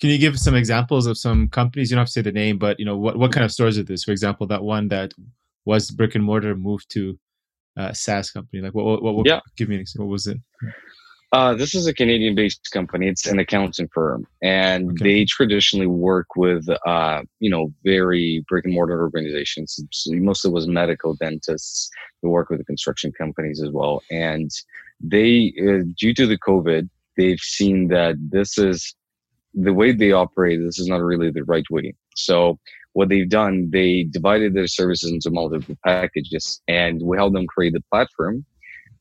Can 0.00 0.10
you 0.10 0.18
give 0.18 0.38
some 0.38 0.54
examples 0.54 1.06
of 1.06 1.16
some 1.16 1.48
companies? 1.48 1.90
You 1.90 1.96
don't 1.96 2.02
have 2.02 2.08
to 2.08 2.12
say 2.12 2.22
the 2.22 2.32
name, 2.32 2.58
but 2.58 2.78
you 2.78 2.84
know 2.84 2.96
what 2.96 3.18
what 3.18 3.32
kind 3.32 3.44
of 3.44 3.50
stores 3.50 3.78
are 3.78 3.82
this? 3.82 4.04
For 4.04 4.12
example, 4.12 4.46
that 4.48 4.62
one 4.62 4.88
that 4.88 5.12
was 5.64 5.90
brick 5.90 6.14
and 6.14 6.22
mortar 6.22 6.54
moved 6.54 6.90
to 6.90 7.18
uh, 7.76 7.92
SaaS 7.92 8.30
company? 8.30 8.62
Like, 8.62 8.74
what, 8.74 9.02
what, 9.02 9.14
what 9.14 9.26
yeah. 9.26 9.40
give 9.56 9.68
me 9.68 9.76
an 9.76 9.80
example. 9.80 10.06
What 10.06 10.12
was 10.12 10.26
it? 10.26 10.38
Uh, 11.32 11.54
this 11.54 11.74
is 11.74 11.86
a 11.86 11.94
Canadian 11.94 12.34
based 12.34 12.68
company. 12.72 13.08
It's 13.08 13.26
an 13.26 13.38
accounting 13.38 13.88
firm 13.88 14.26
and 14.42 14.90
okay. 14.90 15.04
they 15.04 15.24
traditionally 15.24 15.86
work 15.86 16.36
with, 16.36 16.68
uh, 16.86 17.22
you 17.40 17.48
know, 17.48 17.72
very 17.84 18.44
brick 18.50 18.66
and 18.66 18.74
mortar 18.74 19.00
organizations. 19.00 19.80
So 19.92 20.12
mostly 20.12 20.50
was 20.50 20.68
medical 20.68 21.14
dentists. 21.14 21.88
They 22.22 22.28
work 22.28 22.50
with 22.50 22.58
the 22.58 22.66
construction 22.66 23.12
companies 23.12 23.62
as 23.62 23.70
well. 23.70 24.02
And 24.10 24.50
they, 25.00 25.54
uh, 25.58 25.84
due 25.98 26.12
to 26.12 26.26
the 26.26 26.38
COVID, 26.38 26.90
they've 27.16 27.40
seen 27.40 27.88
that 27.88 28.16
this 28.20 28.58
is 28.58 28.94
the 29.54 29.72
way 29.72 29.92
they 29.92 30.12
operate, 30.12 30.60
this 30.62 30.78
is 30.78 30.88
not 30.88 31.00
really 31.00 31.30
the 31.30 31.44
right 31.44 31.68
way. 31.70 31.94
So 32.14 32.58
what 32.94 33.08
they've 33.08 33.28
done, 33.28 33.70
they 33.70 34.04
divided 34.04 34.54
their 34.54 34.66
services 34.66 35.10
into 35.10 35.30
multiple 35.30 35.76
packages 35.84 36.60
and 36.68 37.00
we 37.02 37.16
help 37.16 37.32
them 37.32 37.46
create 37.46 37.74
a 37.74 37.80
platform 37.90 38.44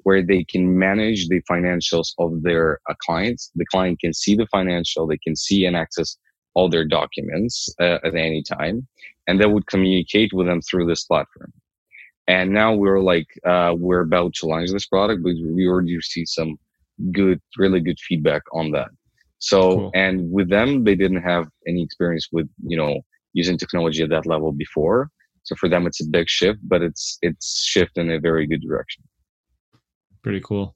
where 0.04 0.24
they 0.24 0.44
can 0.44 0.78
manage 0.78 1.28
the 1.28 1.42
financials 1.50 2.14
of 2.18 2.42
their 2.42 2.80
uh, 2.90 2.94
clients. 3.02 3.52
The 3.56 3.66
client 3.66 4.00
can 4.00 4.14
see 4.14 4.36
the 4.36 4.48
financial, 4.48 5.08
they 5.08 5.18
can 5.18 5.36
see 5.36 5.66
and 5.66 5.76
access 5.76 6.18
all 6.54 6.70
their 6.70 6.86
documents 6.86 7.74
uh, 7.80 8.00
at 8.04 8.16
any 8.16 8.44
time, 8.44 8.88
and 9.28 9.40
they 9.40 9.46
would 9.46 9.68
communicate 9.68 10.32
with 10.34 10.48
them 10.48 10.62
through 10.62 10.88
this 10.88 11.06
platform. 11.06 11.54
And 12.28 12.52
now 12.52 12.74
we're 12.74 13.02
like, 13.02 13.28
uh, 13.46 13.74
we're 13.78 14.02
about 14.02 14.34
to 14.36 14.48
launch 14.48 14.72
this 14.72 14.88
product, 14.88 15.24
but 15.24 15.34
we 15.36 15.68
already 15.68 16.00
see 16.02 16.26
some 16.26 16.58
good, 17.12 17.40
really 17.58 17.80
good 17.80 18.00
feedback 18.00 18.42
on 18.54 18.72
that. 18.72 18.90
So, 19.40 19.60
cool. 19.60 19.92
and 19.96 20.32
with 20.32 20.50
them, 20.50 20.84
they 20.84 20.96
didn't 20.96 21.24
have 21.24 21.48
any 21.68 21.84
experience 21.84 22.28
with, 22.32 22.48
you 22.66 22.78
know, 22.78 23.02
using 23.34 23.58
technology 23.58 24.04
at 24.04 24.10
that 24.10 24.26
level 24.26 24.52
before. 24.52 25.10
So 25.44 25.56
for 25.56 25.68
them, 25.70 25.88
it's 25.88 26.02
a 26.02 26.08
big 26.08 26.30
shift, 26.30 26.60
but 26.64 26.82
it's, 26.82 27.18
it's 27.22 27.64
shift 27.64 27.98
in 27.98 28.12
a 28.12 28.20
very 28.20 28.46
good 28.46 28.62
direction. 28.62 29.04
Pretty 30.24 30.42
cool. 30.42 30.76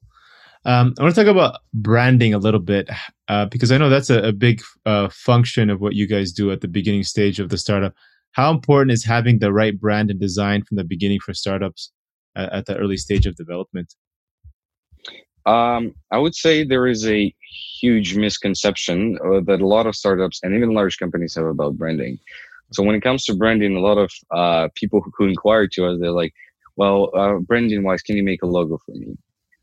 Um, 0.64 0.94
I 0.98 1.04
want 1.04 1.14
to 1.14 1.24
talk 1.24 1.30
about 1.30 1.60
branding 1.72 2.34
a 2.34 2.38
little 2.38 2.58
bit 2.58 2.90
uh, 3.28 3.46
because 3.46 3.70
I 3.70 3.78
know 3.78 3.88
that's 3.88 4.10
a, 4.10 4.20
a 4.20 4.32
big 4.32 4.60
uh, 4.84 5.08
function 5.10 5.70
of 5.70 5.80
what 5.80 5.94
you 5.94 6.08
guys 6.08 6.32
do 6.32 6.50
at 6.50 6.60
the 6.60 6.68
beginning 6.68 7.04
stage 7.04 7.38
of 7.38 7.50
the 7.50 7.58
startup. 7.58 7.94
How 8.32 8.50
important 8.50 8.90
is 8.90 9.04
having 9.04 9.38
the 9.38 9.52
right 9.52 9.78
brand 9.78 10.10
and 10.10 10.18
design 10.18 10.64
from 10.64 10.76
the 10.76 10.84
beginning 10.84 11.20
for 11.24 11.32
startups 11.34 11.92
at, 12.34 12.52
at 12.52 12.66
the 12.66 12.76
early 12.76 12.96
stage 12.96 13.26
of 13.26 13.36
development? 13.36 13.94
Um, 15.46 15.94
I 16.10 16.18
would 16.18 16.34
say 16.34 16.64
there 16.64 16.88
is 16.88 17.06
a 17.06 17.32
huge 17.80 18.16
misconception 18.16 19.18
uh, 19.24 19.40
that 19.46 19.60
a 19.60 19.66
lot 19.66 19.86
of 19.86 19.94
startups 19.94 20.40
and 20.42 20.52
even 20.52 20.74
large 20.74 20.98
companies 20.98 21.36
have 21.36 21.46
about 21.46 21.78
branding. 21.78 22.18
So 22.72 22.82
when 22.82 22.94
it 22.94 23.02
comes 23.02 23.24
to 23.24 23.34
branding, 23.34 23.76
a 23.76 23.80
lot 23.80 23.98
of 23.98 24.10
uh, 24.34 24.68
people 24.74 25.00
who, 25.00 25.10
who 25.16 25.26
inquire 25.28 25.68
to 25.72 25.86
us, 25.86 25.98
they're 26.00 26.10
like, 26.10 26.32
"Well, 26.76 27.10
uh, 27.14 27.38
branding 27.38 27.84
wise, 27.84 28.02
can 28.02 28.16
you 28.16 28.24
make 28.24 28.42
a 28.42 28.46
logo 28.46 28.78
for 28.84 28.92
me?" 28.92 29.16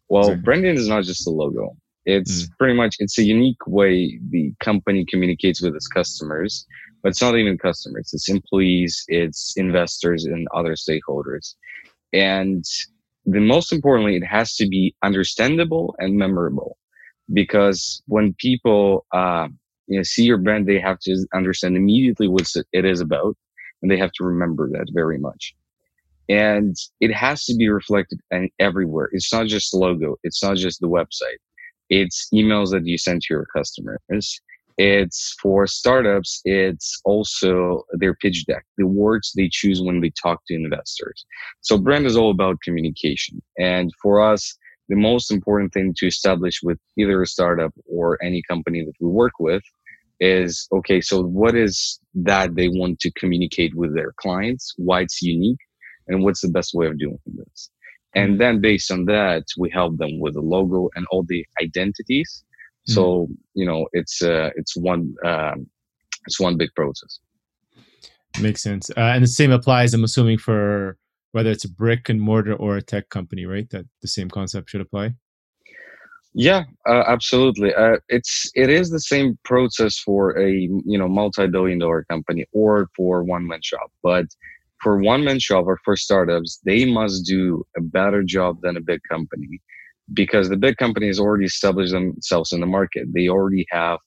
Well, 0.09 0.23
exactly. 0.23 0.43
branding 0.43 0.75
is 0.75 0.87
not 0.87 1.03
just 1.03 1.27
a 1.27 1.31
logo. 1.31 1.75
It's 2.05 2.43
mm. 2.43 2.49
pretty 2.57 2.73
much 2.73 2.95
it's 2.99 3.17
a 3.17 3.23
unique 3.23 3.65
way 3.67 4.19
the 4.29 4.53
company 4.59 5.05
communicates 5.05 5.61
with 5.61 5.75
its 5.75 5.87
customers, 5.87 6.65
but 7.01 7.09
it's 7.09 7.21
not 7.21 7.37
even 7.37 7.57
customers. 7.57 8.11
It's 8.13 8.29
employees, 8.29 9.03
it's 9.07 9.53
investors, 9.57 10.25
and 10.25 10.47
other 10.53 10.73
stakeholders. 10.73 11.55
And 12.11 12.63
the 13.25 13.39
most 13.39 13.71
importantly, 13.71 14.15
it 14.15 14.25
has 14.25 14.55
to 14.57 14.67
be 14.67 14.95
understandable 15.03 15.95
and 15.97 16.15
memorable, 16.15 16.77
because 17.31 18.01
when 18.07 18.35
people 18.37 19.05
uh, 19.13 19.47
you 19.87 19.97
know 19.97 20.03
see 20.03 20.23
your 20.23 20.37
brand, 20.37 20.67
they 20.67 20.79
have 20.79 20.99
to 21.01 21.25
understand 21.33 21.77
immediately 21.77 22.27
what 22.27 22.47
it 22.71 22.85
is 22.85 23.01
about, 23.01 23.35
and 23.81 23.91
they 23.91 23.97
have 23.97 24.11
to 24.13 24.23
remember 24.23 24.69
that 24.69 24.87
very 24.93 25.17
much 25.17 25.55
and 26.29 26.75
it 27.01 27.13
has 27.13 27.45
to 27.45 27.55
be 27.55 27.69
reflected 27.69 28.19
everywhere. 28.59 29.09
It's 29.11 29.31
not 29.33 29.47
just 29.47 29.71
the 29.71 29.77
logo. 29.77 30.15
It's 30.23 30.41
not 30.41 30.57
just 30.57 30.79
the 30.79 30.87
website. 30.87 31.39
It's 31.89 32.29
emails 32.33 32.71
that 32.71 32.85
you 32.85 32.97
send 32.97 33.21
to 33.23 33.33
your 33.33 33.45
customers. 33.55 33.99
It's 34.77 35.35
for 35.41 35.67
startups. 35.67 36.41
It's 36.45 36.99
also 37.05 37.83
their 37.91 38.15
pitch 38.15 38.45
deck, 38.47 38.65
the 38.77 38.87
words 38.87 39.31
they 39.35 39.49
choose 39.51 39.81
when 39.81 40.01
they 40.01 40.11
talk 40.21 40.41
to 40.47 40.55
investors. 40.55 41.25
So 41.61 41.77
brand 41.77 42.05
is 42.05 42.17
all 42.17 42.31
about 42.31 42.61
communication. 42.63 43.41
And 43.59 43.91
for 44.01 44.21
us, 44.21 44.57
the 44.89 44.95
most 44.95 45.31
important 45.31 45.73
thing 45.73 45.93
to 45.97 46.07
establish 46.07 46.59
with 46.61 46.77
either 46.97 47.21
a 47.21 47.27
startup 47.27 47.73
or 47.85 48.17
any 48.23 48.41
company 48.47 48.83
that 48.83 48.93
we 48.99 49.09
work 49.09 49.33
with 49.39 49.63
is 50.19 50.67
okay, 50.71 51.01
so 51.01 51.21
what 51.23 51.55
is 51.55 51.99
that 52.13 52.55
they 52.55 52.69
want 52.69 52.99
to 52.99 53.11
communicate 53.11 53.75
with 53.75 53.95
their 53.95 54.13
clients? 54.17 54.73
Why 54.77 55.01
it's 55.01 55.21
unique? 55.21 55.59
and 56.07 56.23
what's 56.23 56.41
the 56.41 56.49
best 56.49 56.73
way 56.73 56.87
of 56.87 56.97
doing 56.97 57.19
this 57.25 57.69
and 58.15 58.31
mm-hmm. 58.31 58.39
then 58.39 58.61
based 58.61 58.91
on 58.91 59.05
that 59.05 59.43
we 59.57 59.69
help 59.69 59.97
them 59.97 60.19
with 60.19 60.33
the 60.33 60.41
logo 60.41 60.89
and 60.95 61.05
all 61.11 61.23
the 61.27 61.45
identities 61.61 62.43
mm. 62.89 62.93
so 62.93 63.27
you 63.53 63.65
know 63.65 63.87
it's 63.93 64.21
uh 64.21 64.49
it's 64.55 64.75
one 64.75 65.13
um 65.25 65.67
it's 66.25 66.39
one 66.39 66.57
big 66.57 66.69
process 66.75 67.19
makes 68.41 68.61
sense 68.61 68.89
uh, 68.91 69.11
and 69.13 69.23
the 69.23 69.27
same 69.27 69.51
applies 69.51 69.93
i'm 69.93 70.03
assuming 70.03 70.37
for 70.37 70.97
whether 71.33 71.51
it's 71.51 71.65
a 71.65 71.69
brick 71.69 72.09
and 72.09 72.19
mortar 72.19 72.55
or 72.55 72.77
a 72.77 72.81
tech 72.81 73.09
company 73.09 73.45
right 73.45 73.69
that 73.69 73.85
the 74.01 74.07
same 74.07 74.29
concept 74.29 74.69
should 74.69 74.81
apply 74.81 75.13
yeah 76.33 76.63
uh, 76.89 77.03
absolutely 77.07 77.73
uh, 77.75 77.97
it's 78.09 78.49
it 78.55 78.69
is 78.69 78.89
the 78.89 78.99
same 78.99 79.37
process 79.43 79.99
for 79.99 80.39
a 80.39 80.51
you 80.51 80.97
know 80.97 81.07
multi-billion 81.07 81.77
dollar 81.77 82.03
company 82.09 82.45
or 82.53 82.89
for 82.95 83.23
one 83.23 83.45
man 83.45 83.61
shop 83.61 83.91
but 84.01 84.25
for 84.83 84.99
one 84.99 85.23
man 85.23 85.39
shop 85.39 85.65
or 85.65 85.79
for 85.83 85.95
startups, 85.95 86.59
they 86.65 86.83
must 86.85 87.25
do 87.25 87.63
a 87.77 87.81
better 87.81 88.21
job 88.21 88.57
than 88.61 88.75
a 88.75 88.81
big 88.81 88.99
company 89.09 89.61
because 90.13 90.49
the 90.49 90.57
big 90.57 90.75
companies 90.75 91.19
already 91.19 91.45
established 91.45 91.93
themselves 91.93 92.51
in 92.51 92.59
the 92.59 92.67
market. 92.67 93.07
They 93.13 93.29
already 93.29 93.65
have 93.71 93.99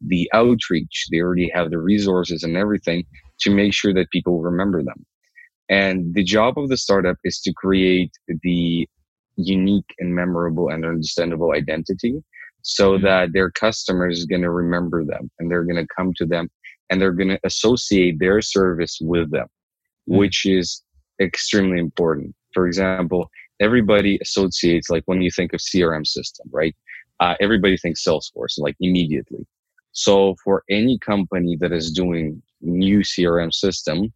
the 0.00 0.28
outreach, 0.32 1.06
they 1.12 1.20
already 1.20 1.50
have 1.54 1.70
the 1.70 1.78
resources 1.78 2.42
and 2.42 2.56
everything 2.56 3.04
to 3.40 3.50
make 3.50 3.74
sure 3.74 3.92
that 3.92 4.10
people 4.10 4.40
remember 4.40 4.82
them. 4.82 5.04
And 5.68 6.14
the 6.14 6.24
job 6.24 6.58
of 6.58 6.68
the 6.68 6.76
startup 6.76 7.16
is 7.24 7.40
to 7.40 7.52
create 7.54 8.12
the 8.42 8.88
unique 9.36 9.94
and 9.98 10.14
memorable 10.14 10.68
and 10.68 10.84
understandable 10.84 11.52
identity 11.52 12.22
so 12.62 12.92
mm-hmm. 12.92 13.04
that 13.04 13.32
their 13.32 13.50
customers 13.50 14.18
is 14.18 14.26
going 14.26 14.42
to 14.42 14.50
remember 14.50 15.04
them 15.04 15.30
and 15.38 15.50
they're 15.50 15.64
going 15.64 15.76
to 15.76 15.94
come 15.94 16.12
to 16.16 16.26
them 16.26 16.48
and 16.88 17.00
they're 17.00 17.12
going 17.12 17.28
to 17.28 17.40
associate 17.44 18.18
their 18.20 18.40
service 18.40 18.98
with 19.00 19.30
them 19.32 19.46
mm. 20.08 20.18
which 20.18 20.46
is 20.46 20.82
extremely 21.20 21.78
important. 21.78 22.34
For 22.52 22.66
example, 22.66 23.30
everybody 23.60 24.18
associates 24.22 24.90
like 24.90 25.02
when 25.06 25.22
you 25.22 25.30
think 25.30 25.52
of 25.52 25.60
CRM 25.60 26.06
system, 26.06 26.48
right? 26.52 26.74
Uh, 27.20 27.34
everybody 27.40 27.76
thinks 27.76 28.04
Salesforce 28.04 28.58
like 28.58 28.76
immediately. 28.80 29.46
So 29.92 30.34
for 30.42 30.64
any 30.68 30.98
company 30.98 31.56
that 31.60 31.72
is 31.72 31.92
doing 31.92 32.42
new 32.60 33.00
CRM 33.00 33.52
system, 33.52 34.12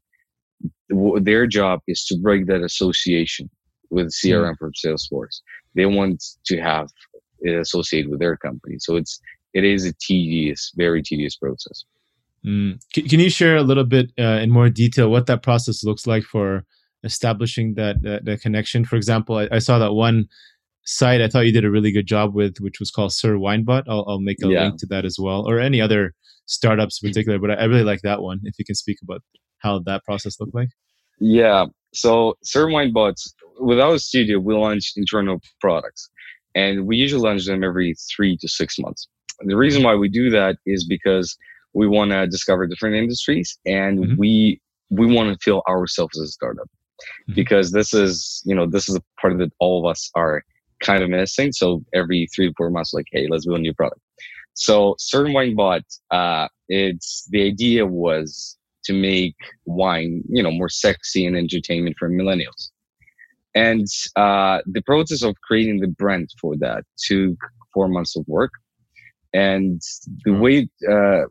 their 1.21 1.47
job 1.47 1.81
is 1.87 2.05
to 2.07 2.17
break 2.19 2.47
that 2.47 2.63
association 2.63 3.49
with 3.91 4.09
CRM 4.09 4.55
mm. 4.55 4.59
from 4.59 4.73
Salesforce. 4.73 5.41
They 5.75 5.87
want 5.87 6.23
to 6.47 6.61
have 6.61 6.89
it 7.41 7.59
associated 7.59 8.11
with 8.11 8.21
their 8.21 8.37
company. 8.37 8.77
So 8.79 8.97
it's 8.97 9.21
it 9.55 9.65
is 9.65 9.85
a 9.85 9.93
tedious, 10.01 10.73
very 10.77 11.03
tedious 11.03 11.37
process. 11.37 11.85
Mm. 12.47 12.81
Can, 12.93 13.09
can, 13.09 13.21
you 13.21 13.31
share 13.31 13.57
a 13.57 13.63
little 13.63 13.85
bit 13.85 14.13
uh, 14.19 14.39
in 14.43 14.51
more 14.51 14.69
detail 14.69 15.11
what 15.11 15.27
that 15.27 15.43
process 15.43 15.83
looks 15.83 16.07
like 16.07 16.23
for 16.23 16.65
establishing 17.03 17.75
that 17.75 18.03
that, 18.03 18.25
that 18.25 18.41
connection? 18.41 18.85
For 18.85 18.97
example, 18.97 19.37
I, 19.37 19.49
I, 19.51 19.59
saw 19.59 19.79
that 19.79 19.93
one 19.93 20.27
site 20.85 21.21
I 21.21 21.29
thought 21.29 21.47
you 21.47 21.53
did 21.53 21.65
a 21.65 21.71
really 21.71 21.91
good 21.91 22.07
job 22.07 22.35
with, 22.35 22.59
which 22.61 22.79
was 22.79 22.91
called 22.91 23.13
Sir 23.13 23.35
Winebot. 23.35 23.85
I'll, 23.89 24.05
I'll 24.09 24.21
make 24.21 24.39
a 24.45 24.49
yeah. 24.49 24.65
link 24.65 24.79
to 24.81 24.87
that 24.87 25.05
as 25.05 25.17
well, 25.19 25.49
or 25.49 25.59
any 25.59 25.81
other 25.81 26.15
startups 26.47 27.03
in 27.03 27.11
particular. 27.11 27.39
But 27.39 27.51
I, 27.51 27.55
I 27.55 27.65
really 27.65 27.85
like 27.85 28.03
that 28.03 28.23
one. 28.23 28.41
If 28.45 28.59
you 28.59 28.65
can 28.65 28.77
speak 28.77 28.99
about 29.03 29.23
how 29.59 29.81
that 29.81 30.05
process 30.05 30.39
looked 30.41 30.55
like. 30.55 30.69
Yeah. 31.21 31.67
So 31.95 32.37
Sir 32.43 32.67
Winebots, 32.67 33.33
with 33.61 33.81
our 33.81 33.99
studio, 33.99 34.39
we 34.39 34.55
launch 34.55 34.93
internal 34.97 35.41
products, 35.61 36.09
and 36.55 36.87
we 36.87 36.97
usually 36.97 37.23
launch 37.23 37.47
them 37.47 37.65
every 37.65 37.95
three 38.15 38.37
to 38.39 38.49
six 38.49 38.79
months. 38.79 39.09
And 39.41 39.51
the 39.51 39.57
reason 39.57 39.83
why 39.83 39.95
we 39.95 40.09
do 40.09 40.31
that 40.31 40.57
is 40.67 40.85
because 40.87 41.37
we 41.75 41.87
want 41.87 42.11
to 42.11 42.27
discover 42.27 42.67
different 42.67 42.97
industries 42.97 43.59
and 43.67 43.99
mm-hmm. 43.99 44.17
we 44.17 44.61
we 44.91 45.07
want 45.07 45.33
to 45.33 45.39
feel 45.43 45.63
ourselves 45.69 46.19
as 46.19 46.29
a 46.29 46.33
startup 46.33 46.67
mm-hmm. 46.67 47.35
because 47.35 47.73
this 47.73 47.93
is 47.95 48.43
you 48.45 48.55
know 48.55 48.67
this 48.67 48.89
is 48.89 48.97
a 48.97 49.03
part 49.21 49.33
of 49.33 49.39
that 49.39 49.53
all 49.61 49.79
of 49.79 49.91
us 49.91 50.11
are 50.15 50.43
kind 50.83 51.03
of 51.03 51.11
missing 51.11 51.53
so 51.53 51.83
every 51.95 52.27
three 52.35 52.49
to 52.49 52.55
four 52.57 52.71
months 52.71 52.93
like 52.95 53.07
hey 53.13 53.27
let's 53.31 53.47
build 53.47 53.59
a 53.59 53.63
new 53.63 53.75
product 53.75 54.01
so 54.55 54.95
Sir 54.99 55.25
Winebot 55.27 55.83
uh 56.11 56.49
it's 56.69 57.27
the 57.31 57.43
idea 57.43 57.87
was 57.87 58.58
to 58.89 58.93
make 59.09 59.37
wine 59.67 60.13
you 60.37 60.43
know 60.43 60.51
more 60.61 60.73
sexy 60.85 61.23
and 61.27 61.37
entertainment 61.37 61.95
for 61.99 62.09
millennials 62.11 62.63
and 63.55 63.87
uh 64.17 64.59
the 64.77 64.83
process 64.91 65.23
of 65.23 65.35
creating 65.47 65.79
the 65.81 65.93
brand 66.03 66.29
for 66.41 66.53
that 66.65 66.83
took 67.09 67.37
four 67.75 67.89
months 67.89 68.17
of 68.17 68.25
work 68.27 68.53
and 69.35 69.81
the 70.25 70.33
way 70.33 70.69
uh, 70.91 71.25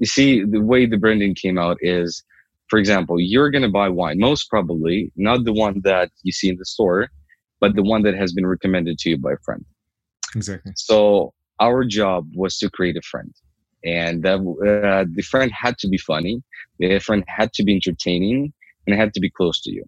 you 0.00 0.06
see, 0.06 0.44
the 0.44 0.60
way 0.60 0.86
the 0.86 0.96
branding 0.96 1.34
came 1.34 1.58
out 1.58 1.76
is, 1.82 2.24
for 2.68 2.78
example, 2.78 3.20
you're 3.20 3.50
going 3.50 3.62
to 3.62 3.68
buy 3.68 3.88
wine, 3.88 4.18
most 4.18 4.48
probably 4.48 5.12
not 5.14 5.44
the 5.44 5.52
one 5.52 5.80
that 5.84 6.10
you 6.22 6.32
see 6.32 6.48
in 6.48 6.56
the 6.56 6.64
store, 6.64 7.08
but 7.60 7.76
the 7.76 7.82
one 7.82 8.02
that 8.02 8.14
has 8.14 8.32
been 8.32 8.46
recommended 8.46 8.98
to 8.98 9.10
you 9.10 9.18
by 9.18 9.32
a 9.32 9.36
friend. 9.44 9.64
Exactly. 10.34 10.72
So 10.76 11.34
our 11.60 11.84
job 11.84 12.28
was 12.34 12.56
to 12.58 12.70
create 12.70 12.96
a 12.96 13.02
friend. 13.02 13.32
And 13.84 14.22
that, 14.24 14.38
uh, 14.38 15.04
the 15.12 15.22
friend 15.22 15.50
had 15.52 15.78
to 15.78 15.88
be 15.88 15.98
funny, 15.98 16.42
the 16.78 16.98
friend 16.98 17.24
had 17.26 17.52
to 17.54 17.64
be 17.64 17.74
entertaining, 17.74 18.52
and 18.86 18.94
it 18.94 18.98
had 18.98 19.14
to 19.14 19.20
be 19.20 19.30
close 19.30 19.60
to 19.62 19.70
you. 19.70 19.84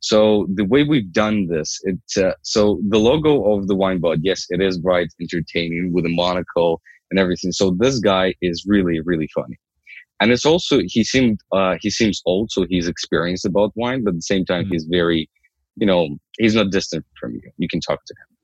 So 0.00 0.46
the 0.54 0.64
way 0.64 0.82
we've 0.82 1.12
done 1.12 1.46
this, 1.46 1.78
it's 1.84 2.16
uh, 2.16 2.32
so 2.42 2.80
the 2.88 2.98
logo 2.98 3.52
of 3.52 3.68
the 3.68 3.76
Winebot, 3.76 4.20
yes, 4.22 4.46
it 4.48 4.60
is 4.60 4.78
bright, 4.78 5.08
entertaining 5.20 5.92
with 5.92 6.06
a 6.06 6.08
monocle 6.08 6.80
and 7.10 7.20
everything. 7.20 7.52
So 7.52 7.76
this 7.78 7.98
guy 8.00 8.34
is 8.40 8.64
really, 8.66 9.00
really 9.00 9.28
funny. 9.34 9.58
And 10.20 10.32
it's 10.32 10.46
also, 10.46 10.80
he 10.84 11.04
seemed, 11.04 11.40
uh, 11.52 11.76
he 11.80 11.90
seems 11.90 12.22
old, 12.26 12.50
so 12.50 12.66
he's 12.68 12.88
experienced 12.88 13.44
about 13.44 13.72
wine, 13.74 14.02
but 14.04 14.10
at 14.10 14.16
the 14.16 14.22
same 14.22 14.44
time, 14.44 14.64
mm-hmm. 14.64 14.72
he's 14.72 14.84
very, 14.84 15.28
you 15.76 15.86
know, 15.86 16.16
he's 16.38 16.54
not 16.54 16.70
distant 16.70 17.04
from 17.18 17.34
you. 17.34 17.50
You 17.58 17.68
can 17.68 17.80
talk 17.80 18.00
to 18.06 18.14
him. 18.14 18.36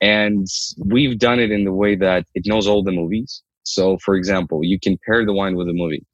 And 0.00 0.46
we've 0.86 1.18
done 1.18 1.38
it 1.38 1.50
in 1.50 1.64
the 1.64 1.72
way 1.72 1.96
that 1.96 2.26
it 2.34 2.44
knows 2.46 2.66
all 2.66 2.82
the 2.82 2.92
movies. 2.92 3.42
So 3.64 3.98
for 4.04 4.14
example, 4.14 4.60
you 4.62 4.78
can 4.78 4.98
pair 5.06 5.24
the 5.26 5.32
wine 5.32 5.56
with 5.56 5.68
a 5.68 5.72
movie. 5.72 6.04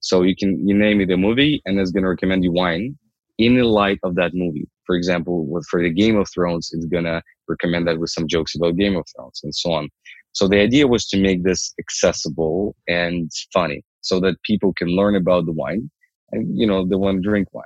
So 0.00 0.22
you 0.22 0.34
can, 0.36 0.66
you 0.66 0.74
name 0.74 1.00
it 1.00 1.10
a 1.10 1.16
movie 1.16 1.62
and 1.64 1.78
it's 1.78 1.92
to 2.04 2.08
recommend 2.08 2.44
you 2.44 2.52
wine 2.52 2.98
in 3.38 3.56
the 3.56 3.64
light 3.64 3.98
of 4.02 4.14
that 4.16 4.32
movie. 4.34 4.66
For 4.86 4.96
example, 4.96 5.46
with, 5.46 5.66
for 5.70 5.82
the 5.82 5.90
Game 5.90 6.16
of 6.16 6.28
Thrones, 6.32 6.70
it's 6.72 6.86
to 6.86 7.22
recommend 7.48 7.88
that 7.88 7.98
with 7.98 8.10
some 8.10 8.28
jokes 8.28 8.54
about 8.54 8.76
Game 8.76 8.96
of 8.96 9.04
Thrones 9.14 9.40
and 9.42 9.54
so 9.54 9.72
on. 9.72 9.88
So 10.32 10.48
the 10.48 10.60
idea 10.60 10.86
was 10.86 11.06
to 11.08 11.20
make 11.20 11.42
this 11.44 11.72
accessible 11.78 12.74
and 12.88 13.30
funny 13.52 13.82
so 14.02 14.20
that 14.20 14.42
people 14.42 14.72
can 14.74 14.88
learn 14.88 15.16
about 15.16 15.46
the 15.46 15.52
wine 15.52 15.90
and, 16.32 16.58
you 16.58 16.66
know, 16.66 16.86
they 16.86 16.96
want 16.96 17.22
to 17.22 17.28
drink 17.28 17.48
wine. 17.52 17.64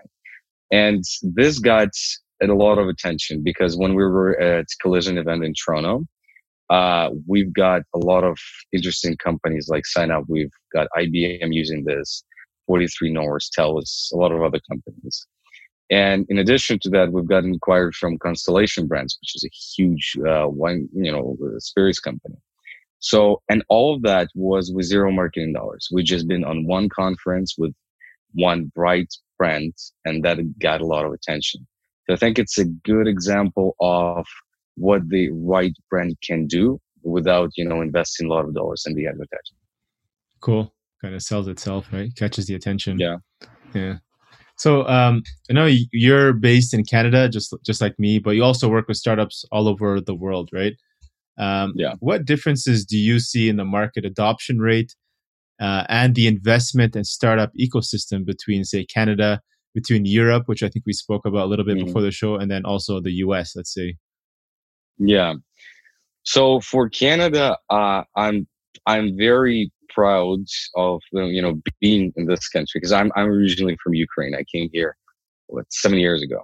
And 0.71 1.03
this 1.23 1.59
got 1.59 1.89
a 2.43 2.47
lot 2.47 2.79
of 2.79 2.89
attention 2.89 3.43
because 3.43 3.77
when 3.77 3.95
we 3.95 4.05
were 4.05 4.39
at 4.41 4.67
Collision 4.81 5.19
event 5.19 5.45
in 5.45 5.55
Toronto, 5.55 6.05
uh, 6.71 7.11
we've 7.27 7.53
got 7.53 7.83
a 7.95 7.99
lot 7.99 8.25
of 8.25 8.39
interesting 8.73 9.17
companies 9.17 9.69
like 9.69 9.87
Sign 9.87 10.11
Up. 10.11 10.25
We've 10.29 10.53
got 10.73 10.89
IBM 10.97 11.53
using 11.53 11.85
this, 11.85 12.25
43 12.67 13.13
North, 13.13 13.49
TELUS, 13.57 14.13
a 14.13 14.17
lot 14.17 14.33
of 14.33 14.43
other 14.43 14.61
companies. 14.69 15.27
And 15.91 16.27
in 16.29 16.39
addition 16.39 16.79
to 16.81 16.91
that, 16.91 17.13
we've 17.13 17.29
got 17.29 17.45
inquired 17.45 17.95
from 17.95 18.19
Constellation 18.19 18.87
Brands, 18.87 19.17
which 19.23 19.35
is 19.35 19.45
a 19.45 19.83
huge 19.83 20.17
uh, 20.29 20.47
wine, 20.47 20.89
you 20.95 21.11
know, 21.11 21.37
spirits 21.59 21.99
company. 21.99 22.37
So, 22.99 23.41
and 23.49 23.65
all 23.69 23.95
of 23.95 24.03
that 24.03 24.29
was 24.35 24.71
with 24.73 24.85
zero 24.87 25.11
marketing 25.11 25.55
dollars. 25.55 25.89
We 25.91 26.03
just 26.03 26.29
been 26.29 26.45
on 26.45 26.67
one 26.67 26.89
conference 26.89 27.55
with 27.57 27.73
one 28.33 28.71
bright 28.75 29.09
brand, 29.39 29.73
and 30.05 30.23
that 30.25 30.39
got 30.59 30.83
a 30.83 30.87
lot 30.87 31.07
of 31.07 31.13
attention. 31.13 31.67
So 32.07 32.15
I 32.15 32.17
think 32.17 32.39
it's 32.39 32.59
a 32.59 32.65
good 32.65 33.07
example 33.07 33.77
of 33.81 34.27
what 34.79 35.09
the 35.09 35.31
right 35.31 35.75
brand 35.91 36.17
can 36.23 36.47
do 36.47 36.81
without, 37.03 37.51
you 37.57 37.65
know, 37.65 37.81
investing 37.81 38.27
a 38.27 38.31
lot 38.31 38.45
of 38.45 38.55
dollars 38.55 38.85
in 38.87 38.95
the 38.95 39.07
advertising. 39.07 39.57
Cool. 40.41 40.73
Kind 41.03 41.15
of 41.15 41.23
sells 41.23 41.49
itself, 41.49 41.89
right? 41.93 42.15
Catches 42.17 42.47
the 42.47 42.55
attention. 42.55 42.99
Yeah. 42.99 43.17
Yeah. 43.75 43.99
So 44.57 44.87
um, 44.89 45.23
I 45.49 45.53
know 45.53 45.69
you're 45.93 46.33
based 46.33 46.75
in 46.75 46.85
Canada, 46.85 47.29
just 47.29 47.55
just 47.65 47.81
like 47.81 47.97
me, 47.99 48.19
but 48.19 48.31
you 48.31 48.43
also 48.43 48.69
work 48.69 48.89
with 48.89 48.97
startups 48.97 49.45
all 49.53 49.69
over 49.69 50.01
the 50.01 50.15
world, 50.15 50.51
right? 50.53 50.75
Um, 51.39 51.73
yeah. 51.77 51.95
What 52.01 52.25
differences 52.25 52.85
do 52.85 52.99
you 52.99 53.21
see 53.21 53.49
in 53.49 53.57
the 53.57 53.65
market 53.65 54.05
adoption 54.05 54.59
rate 54.59 54.97
uh, 55.61 55.85
and 55.89 56.17
the 56.17 56.27
investment 56.27 56.97
and 56.97 57.07
startup 57.07 57.53
ecosystem 57.59 58.27
between, 58.27 58.65
say, 58.65 58.85
Canada 58.85 59.41
between 59.75 60.05
Europe, 60.05 60.45
which 60.47 60.63
I 60.63 60.69
think 60.69 60.85
we 60.87 60.93
spoke 60.93 61.25
about 61.25 61.47
a 61.47 61.47
little 61.47 61.65
bit 61.65 61.77
mm-hmm. 61.77 61.87
before 61.87 62.03
the 62.03 62.11
show, 62.11 62.35
and 62.35 62.51
then 62.51 62.65
also 62.65 63.01
the 63.01 63.13
US, 63.25 63.55
let's 63.55 63.73
say. 63.73 63.97
Yeah. 64.99 65.35
So 66.25 66.61
for 66.61 66.89
Canada, 66.89 67.57
uh, 67.71 68.03
I'm 68.17 68.47
I'm 68.87 69.17
very 69.17 69.71
proud 69.89 70.41
of 70.77 71.01
you 71.13 71.43
know 71.43 71.61
being 71.81 72.13
in 72.17 72.27
this 72.27 72.49
country 72.49 72.81
because 72.81 72.93
I'm 72.93 73.11
I'm 73.17 73.29
originally 73.29 73.77
from 73.83 73.95
Ukraine. 73.95 74.35
I 74.35 74.45
came 74.53 74.69
here 74.73 74.97
what 75.47 75.67
seven 75.73 75.99
years 75.99 76.23
ago, 76.23 76.43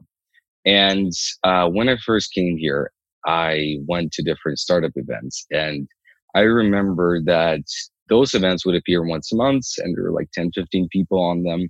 and 0.65 1.13
uh, 1.45 1.69
when 1.69 1.89
I 1.89 1.97
first 1.99 2.33
came 2.33 2.57
here, 2.57 2.91
I 3.27 3.79
went 3.87 4.13
to 4.13 4.23
different 4.23 4.59
startup 4.59 4.93
events, 4.97 5.47
and 5.51 5.87
I 6.35 6.41
remember 6.41 7.21
that 7.25 7.63
those 8.09 8.35
events 8.35 8.67
would 8.67 8.75
appear 8.77 9.05
once 9.07 9.33
a 9.33 9.37
month, 9.37 9.67
and 9.79 9.97
there 9.97 10.05
were 10.05 10.13
like 10.13 10.31
10, 10.33 10.51
15 10.55 10.89
people 10.91 11.21
on 11.21 11.43
them. 11.43 11.69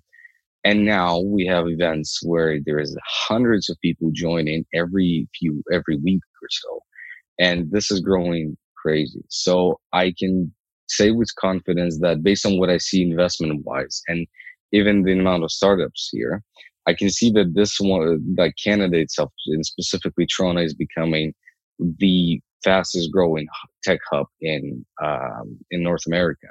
And 0.65 0.87
now 0.87 1.21
we 1.21 1.45
have 1.47 1.69
events 1.69 2.21
where 2.23 2.59
there 2.65 2.79
is 2.79 2.97
hundreds 3.07 3.69
of 3.69 3.77
people 3.83 4.11
joining 4.15 4.65
every 4.73 5.29
few, 5.39 5.63
every 5.71 5.99
week 5.99 6.23
or 6.43 6.49
so. 6.51 6.81
And 7.39 7.71
this 7.71 7.91
is 7.91 8.01
growing 8.01 8.57
crazy. 8.77 9.23
So 9.29 9.79
I 9.93 10.15
can 10.19 10.53
say 10.89 11.11
with 11.11 11.29
confidence 11.39 11.99
that 12.01 12.23
based 12.23 12.47
on 12.47 12.59
what 12.59 12.71
I 12.71 12.79
see 12.79 13.03
investment 13.03 13.65
wise 13.65 14.01
and 14.09 14.27
even 14.73 15.03
the 15.03 15.13
amount 15.13 15.45
of 15.45 15.53
startups 15.53 16.09
here, 16.13 16.43
I 16.87 16.95
can 16.95 17.11
see 17.11 17.31
that 17.33 17.55
this 17.55 17.79
one, 17.79 18.35
that 18.37 18.55
Canada 18.63 18.99
itself, 18.99 19.33
and 19.47 19.65
specifically 19.65 20.27
Toronto, 20.27 20.63
is 20.63 20.75
becoming 20.75 21.35
the 21.79 22.41
fastest 22.63 23.11
growing 23.13 23.47
tech 23.83 24.01
hub 24.11 24.27
in 24.41 24.85
um, 25.03 25.59
in 25.71 25.83
North 25.83 26.07
America. 26.07 26.49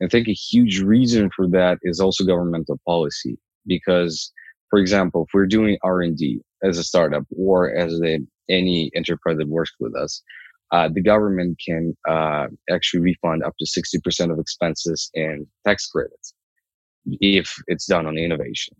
And 0.00 0.08
I 0.08 0.10
think 0.10 0.28
a 0.28 0.32
huge 0.32 0.80
reason 0.80 1.30
for 1.34 1.48
that 1.48 1.78
is 1.82 2.00
also 2.00 2.24
governmental 2.24 2.78
policy 2.86 3.38
because 3.66 4.32
for 4.70 4.78
example 4.78 5.24
if 5.24 5.34
we're 5.34 5.46
doing 5.46 5.78
r&d 5.82 6.40
as 6.62 6.78
a 6.78 6.84
startup 6.84 7.24
or 7.36 7.74
as 7.74 8.00
a, 8.02 8.18
any 8.48 8.90
enterprise 8.94 9.36
that 9.38 9.48
works 9.48 9.72
with 9.80 9.94
us 9.96 10.22
uh, 10.72 10.88
the 10.92 11.02
government 11.02 11.56
can 11.64 11.96
uh, 12.08 12.48
actually 12.70 12.98
refund 12.98 13.44
up 13.44 13.54
to 13.56 13.64
60% 13.64 14.32
of 14.32 14.38
expenses 14.40 15.10
in 15.14 15.46
tax 15.64 15.86
credits 15.86 16.34
if 17.20 17.54
it's 17.68 17.86
done 17.86 18.06
on 18.06 18.18
innovation 18.18 18.74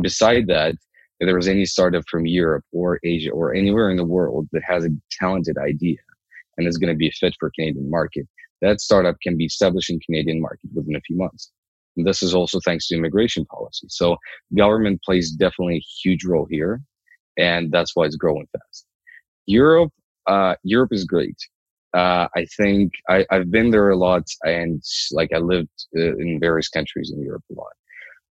beside 0.00 0.46
that 0.48 0.74
if 1.20 1.26
there 1.26 1.36
was 1.36 1.48
any 1.48 1.64
startup 1.64 2.02
from 2.10 2.26
europe 2.26 2.64
or 2.72 2.98
asia 3.04 3.30
or 3.30 3.54
anywhere 3.54 3.90
in 3.90 3.96
the 3.96 4.04
world 4.04 4.48
that 4.52 4.62
has 4.66 4.84
a 4.84 4.90
talented 5.12 5.56
idea 5.58 5.98
and 6.56 6.66
is 6.66 6.78
going 6.78 6.92
to 6.92 6.96
be 6.96 7.08
a 7.08 7.12
fit 7.12 7.34
for 7.38 7.52
canadian 7.54 7.88
market 7.88 8.26
that 8.60 8.80
startup 8.80 9.16
can 9.22 9.36
be 9.36 9.44
established 9.44 9.90
in 9.90 10.00
canadian 10.00 10.40
market 10.40 10.70
within 10.74 10.96
a 10.96 11.00
few 11.02 11.16
months 11.16 11.52
and 11.96 12.06
this 12.06 12.22
is 12.22 12.34
also 12.34 12.58
thanks 12.64 12.88
to 12.88 12.96
immigration 12.96 13.44
policy. 13.46 13.86
So 13.88 14.16
government 14.56 15.00
plays 15.04 15.32
definitely 15.32 15.76
a 15.76 15.86
huge 16.02 16.24
role 16.24 16.46
here, 16.50 16.80
and 17.36 17.70
that's 17.70 17.94
why 17.94 18.06
it's 18.06 18.16
growing 18.16 18.46
fast. 18.52 18.86
Europe, 19.46 19.92
uh, 20.26 20.54
Europe 20.62 20.92
is 20.92 21.04
great. 21.04 21.36
Uh, 21.94 22.26
I 22.34 22.46
think 22.56 22.92
I, 23.08 23.26
have 23.30 23.50
been 23.50 23.70
there 23.70 23.90
a 23.90 23.96
lot, 23.96 24.22
and 24.44 24.82
like 25.12 25.30
I 25.34 25.38
lived 25.38 25.68
uh, 25.96 26.16
in 26.16 26.38
various 26.40 26.68
countries 26.68 27.12
in 27.14 27.22
Europe 27.22 27.44
a 27.50 27.54
lot. 27.54 27.72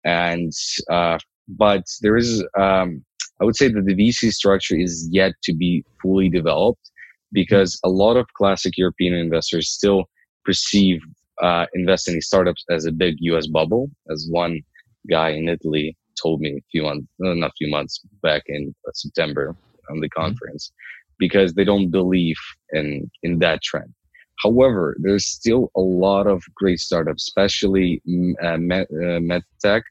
And 0.05 0.51
uh, 0.89 1.19
but 1.47 1.83
there 2.01 2.17
is, 2.17 2.43
um, 2.57 3.03
I 3.39 3.45
would 3.45 3.55
say 3.55 3.67
that 3.67 3.85
the 3.85 3.95
VC 3.95 4.31
structure 4.31 4.75
is 4.75 5.07
yet 5.11 5.33
to 5.43 5.53
be 5.53 5.83
fully 6.01 6.29
developed 6.29 6.89
because 7.31 7.79
a 7.83 7.89
lot 7.89 8.17
of 8.17 8.25
classic 8.35 8.77
European 8.77 9.13
investors 9.13 9.69
still 9.69 10.05
perceive 10.45 10.99
uh, 11.41 11.65
invest 11.73 12.07
in 12.07 12.15
these 12.15 12.27
startups 12.27 12.65
as 12.69 12.85
a 12.85 12.91
big 12.91 13.15
US 13.19 13.47
bubble, 13.47 13.89
as 14.09 14.27
one 14.29 14.61
guy 15.09 15.29
in 15.29 15.49
Italy 15.49 15.97
told 16.21 16.41
me 16.41 16.51
a 16.57 16.63
few 16.71 16.83
months, 16.83 17.07
uh, 17.25 17.33
not 17.33 17.49
a 17.51 17.53
few 17.57 17.69
months 17.69 18.01
back 18.21 18.43
in 18.47 18.73
uh, 18.87 18.91
September 18.93 19.55
on 19.89 19.99
the 19.99 20.07
mm-hmm. 20.07 20.21
conference, 20.21 20.69
mm-hmm. 20.69 21.13
because 21.19 21.53
they 21.53 21.63
don't 21.63 21.89
believe 21.89 22.37
in 22.71 23.09
in 23.23 23.39
that 23.39 23.61
trend. 23.61 23.93
However, 24.41 24.95
there's 24.99 25.25
still 25.25 25.71
a 25.75 25.81
lot 25.81 26.27
of 26.27 26.43
great 26.55 26.79
startups, 26.79 27.27
especially 27.27 28.01
uh, 28.41 28.57
med, 28.57 28.87
uh, 28.91 29.19
medtech, 29.19 29.83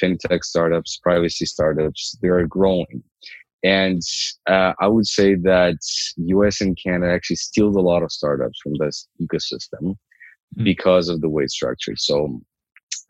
fintech 0.00 0.44
startups, 0.44 0.98
privacy 1.02 1.46
startups. 1.46 2.16
They 2.22 2.28
are 2.28 2.46
growing. 2.46 3.02
And 3.64 4.02
uh, 4.48 4.72
I 4.80 4.88
would 4.88 5.06
say 5.06 5.34
that 5.34 5.76
US 6.16 6.60
and 6.60 6.76
Canada 6.82 7.12
actually 7.12 7.36
steals 7.36 7.76
a 7.76 7.80
lot 7.80 8.02
of 8.02 8.10
startups 8.10 8.58
from 8.60 8.74
this 8.78 9.08
ecosystem. 9.20 9.96
Because 10.62 11.08
of 11.08 11.20
the 11.20 11.28
way 11.28 11.44
it's 11.44 11.54
structured. 11.54 11.98
So 11.98 12.40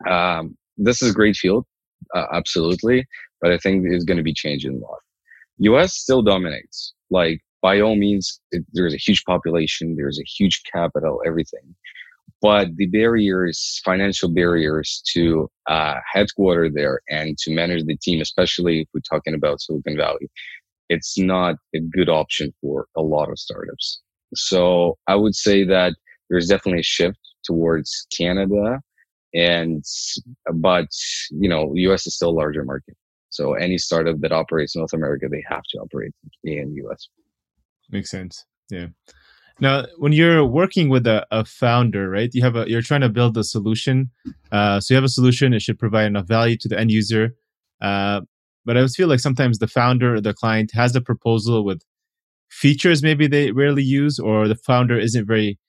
um, 0.09 0.57
this 0.77 1.01
is 1.01 1.11
a 1.11 1.13
great 1.13 1.35
field, 1.35 1.65
uh, 2.15 2.25
absolutely, 2.33 3.05
but 3.41 3.51
I 3.51 3.57
think 3.57 3.85
it's 3.87 4.05
going 4.05 4.17
to 4.17 4.23
be 4.23 4.33
changing 4.33 4.75
a 4.75 4.77
lot. 4.77 4.99
U.S. 5.59 5.95
still 5.95 6.21
dominates. 6.21 6.93
Like 7.09 7.41
by 7.61 7.79
all 7.79 7.95
means, 7.95 8.39
it, 8.51 8.63
there's 8.73 8.93
a 8.93 8.97
huge 8.97 9.23
population, 9.25 9.95
there's 9.95 10.19
a 10.19 10.23
huge 10.37 10.61
capital, 10.71 11.21
everything. 11.25 11.75
But 12.41 12.75
the 12.75 12.87
barriers, 12.87 13.81
financial 13.85 14.27
barriers 14.29 15.01
to 15.13 15.49
uh, 15.69 15.95
headquarter 16.11 16.69
there 16.69 16.99
and 17.09 17.37
to 17.37 17.53
manage 17.53 17.85
the 17.85 17.95
team, 17.97 18.19
especially 18.19 18.81
if 18.81 18.87
we're 18.93 18.99
talking 18.99 19.33
about 19.33 19.61
Silicon 19.61 19.95
Valley, 19.95 20.29
it's 20.89 21.17
not 21.17 21.55
a 21.73 21.79
good 21.79 22.09
option 22.09 22.53
for 22.59 22.87
a 22.97 23.01
lot 23.01 23.29
of 23.29 23.39
startups. 23.39 24.01
So 24.35 24.97
I 25.07 25.15
would 25.15 25.35
say 25.35 25.63
that 25.63 25.93
there's 26.29 26.47
definitely 26.47 26.81
a 26.81 26.83
shift 26.83 27.19
towards 27.43 28.07
Canada, 28.15 28.81
and 29.33 29.83
but 30.53 30.87
you 31.31 31.49
know, 31.49 31.71
U.S. 31.75 32.07
is 32.07 32.15
still 32.15 32.29
a 32.29 32.39
larger 32.39 32.63
market. 32.63 32.95
So 33.29 33.53
any 33.53 33.77
startup 33.77 34.19
that 34.19 34.31
operates 34.31 34.75
North 34.75 34.93
America, 34.93 35.27
they 35.29 35.43
have 35.49 35.63
to 35.71 35.79
operate 35.79 36.13
in 36.43 36.75
U.S. 36.75 37.07
Makes 37.89 38.11
sense. 38.11 38.45
Yeah. 38.69 38.87
Now, 39.59 39.85
when 39.97 40.13
you're 40.13 40.45
working 40.45 40.89
with 40.89 41.05
a, 41.05 41.25
a 41.31 41.45
founder, 41.45 42.09
right? 42.09 42.29
You 42.33 42.43
have 42.43 42.55
a 42.55 42.69
you're 42.69 42.81
trying 42.81 43.01
to 43.01 43.09
build 43.09 43.37
a 43.37 43.43
solution. 43.43 44.09
Uh, 44.51 44.79
so 44.79 44.93
you 44.93 44.95
have 44.95 45.03
a 45.03 45.09
solution. 45.09 45.53
It 45.53 45.61
should 45.61 45.79
provide 45.79 46.05
enough 46.05 46.27
value 46.27 46.57
to 46.57 46.67
the 46.67 46.79
end 46.79 46.91
user. 46.91 47.35
Uh, 47.81 48.21
but 48.65 48.77
I 48.77 48.79
always 48.79 48.95
feel 48.95 49.07
like 49.07 49.19
sometimes 49.19 49.59
the 49.59 49.67
founder 49.67 50.15
or 50.15 50.21
the 50.21 50.33
client 50.33 50.71
has 50.73 50.95
a 50.95 51.01
proposal 51.01 51.63
with 51.65 51.81
features 52.49 53.03
maybe 53.03 53.27
they 53.27 53.51
rarely 53.51 53.83
use, 53.83 54.19
or 54.19 54.47
the 54.47 54.55
founder 54.55 54.97
isn't 54.97 55.25
very 55.25 55.59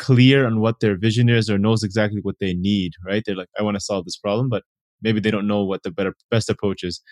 clear 0.00 0.46
on 0.46 0.60
what 0.60 0.80
their 0.80 0.96
vision 0.96 1.28
is 1.28 1.50
or 1.50 1.58
knows 1.58 1.84
exactly 1.84 2.20
what 2.22 2.36
they 2.40 2.54
need, 2.54 2.92
right? 3.06 3.22
They're 3.24 3.36
like, 3.36 3.50
I 3.58 3.62
want 3.62 3.76
to 3.76 3.80
solve 3.80 4.06
this 4.06 4.16
problem, 4.16 4.48
but 4.48 4.62
maybe 5.02 5.20
they 5.20 5.30
don't 5.30 5.46
know 5.46 5.62
what 5.62 5.82
the 5.82 5.90
better 5.90 6.14
best 6.30 6.48
approach 6.48 6.82
is. 6.82 7.02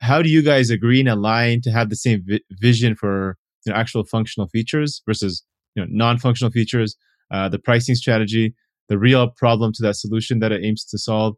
How 0.00 0.22
do 0.22 0.30
you 0.30 0.40
guys 0.40 0.70
agree 0.70 1.00
and 1.00 1.08
align 1.08 1.60
to 1.62 1.72
have 1.72 1.90
the 1.90 1.96
same 1.96 2.22
vi- 2.24 2.40
vision 2.52 2.94
for 2.94 3.36
you 3.66 3.72
know, 3.72 3.78
actual 3.78 4.04
functional 4.04 4.48
features 4.48 5.02
versus 5.04 5.44
you 5.74 5.82
know 5.82 5.88
non-functional 5.90 6.52
features, 6.52 6.96
uh, 7.32 7.48
the 7.48 7.58
pricing 7.58 7.96
strategy, 7.96 8.54
the 8.88 8.98
real 8.98 9.28
problem 9.30 9.72
to 9.74 9.82
that 9.82 9.96
solution 9.96 10.38
that 10.38 10.52
it 10.52 10.64
aims 10.64 10.84
to 10.84 10.98
solve, 10.98 11.34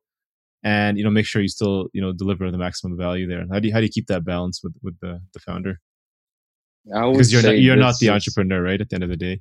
and 0.63 0.99
you 0.99 1.05
know 1.05 1.11
make 1.11 1.25
sure 1.27 1.41
you 1.41 1.49
still 1.49 1.89
you 1.95 2.03
know 2.03 2.13
deliver 2.13 2.51
the 2.51 2.59
maximum 2.59 2.99
value 2.99 3.27
there. 3.27 3.47
How 3.51 3.59
do 3.59 3.69
you, 3.69 3.73
how 3.75 3.81
do 3.81 3.87
you 3.87 3.93
keep 3.93 4.07
that 4.09 4.25
balance 4.27 4.61
with 4.63 4.75
with 4.83 4.97
the 5.01 5.21
the 5.33 5.41
founder? 5.41 5.81
Because 7.13 7.33
you're 7.33 7.43
not, 7.43 7.59
you're 7.59 7.77
not 7.77 7.99
the 7.99 8.11
entrepreneur, 8.11 8.63
right? 8.63 8.81
At 8.81 8.91
the 8.91 8.95
end 8.97 9.05
of 9.05 9.11
the 9.11 9.17
day. 9.17 9.41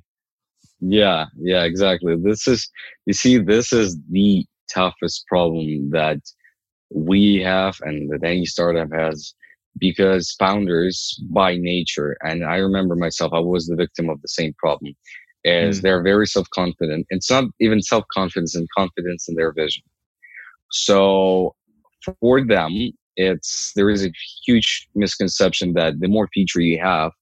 Yeah, 0.80 1.26
yeah, 1.38 1.64
exactly. 1.64 2.16
This 2.16 2.48
is 2.48 2.68
you 3.06 3.12
see, 3.12 3.38
this 3.38 3.72
is 3.72 3.98
the 4.10 4.44
toughest 4.72 5.26
problem 5.26 5.90
that 5.90 6.18
we 6.92 7.36
have 7.42 7.76
and 7.82 8.10
that 8.10 8.26
any 8.26 8.46
startup 8.46 8.92
has 8.92 9.34
because 9.78 10.34
founders 10.38 11.18
by 11.30 11.56
nature, 11.56 12.16
and 12.22 12.44
I 12.44 12.56
remember 12.56 12.96
myself, 12.96 13.32
I 13.32 13.38
was 13.38 13.66
the 13.66 13.76
victim 13.76 14.08
of 14.08 14.20
the 14.20 14.28
same 14.28 14.52
problem, 14.58 14.94
is 15.44 15.78
mm. 15.78 15.82
they're 15.82 16.02
very 16.02 16.26
self-confident. 16.26 17.06
It's 17.10 17.30
not 17.30 17.44
even 17.60 17.80
self-confidence 17.80 18.54
and 18.54 18.68
confidence 18.76 19.28
in 19.28 19.36
their 19.36 19.52
vision. 19.52 19.82
So 20.72 21.54
for 22.20 22.44
them, 22.44 22.90
it's 23.16 23.72
there 23.74 23.90
is 23.90 24.04
a 24.04 24.12
huge 24.46 24.88
misconception 24.94 25.74
that 25.74 26.00
the 26.00 26.08
more 26.08 26.28
feature 26.32 26.60
you 26.60 26.80
have, 26.80 27.12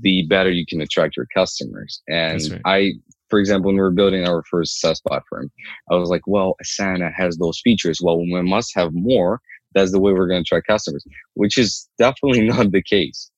the 0.00 0.26
better 0.26 0.50
you 0.50 0.66
can 0.66 0.80
attract 0.80 1.16
your 1.16 1.26
customers. 1.34 2.02
And 2.08 2.40
right. 2.50 2.60
I, 2.64 2.92
for 3.30 3.38
example, 3.38 3.68
when 3.68 3.76
we 3.76 3.80
were 3.82 3.90
building 3.90 4.26
our 4.26 4.42
first 4.50 4.80
SaaS 4.80 5.00
platform, 5.00 5.50
I 5.90 5.96
was 5.96 6.10
like, 6.10 6.26
well, 6.26 6.56
Asana 6.62 7.12
has 7.14 7.36
those 7.36 7.60
features. 7.62 8.00
Well, 8.02 8.18
we 8.18 8.42
must 8.42 8.72
have 8.74 8.90
more. 8.92 9.40
That's 9.74 9.92
the 9.92 10.00
way 10.00 10.12
we're 10.12 10.28
going 10.28 10.44
to 10.44 10.48
attract 10.48 10.66
customers, 10.66 11.04
which 11.34 11.58
is 11.58 11.88
definitely 11.98 12.40
not 12.48 12.72
the 12.72 12.82
case. 12.82 13.30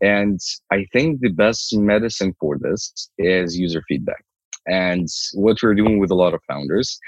And 0.00 0.38
I 0.70 0.86
think 0.92 1.20
the 1.20 1.30
best 1.30 1.76
medicine 1.76 2.34
for 2.40 2.56
this 2.58 3.10
is 3.18 3.58
user 3.58 3.82
feedback. 3.88 4.24
And 4.66 5.08
what 5.32 5.58
we're 5.62 5.74
doing 5.74 5.98
with 5.98 6.10
a 6.10 6.14
lot 6.14 6.34
of 6.34 6.40
founders, 6.46 6.98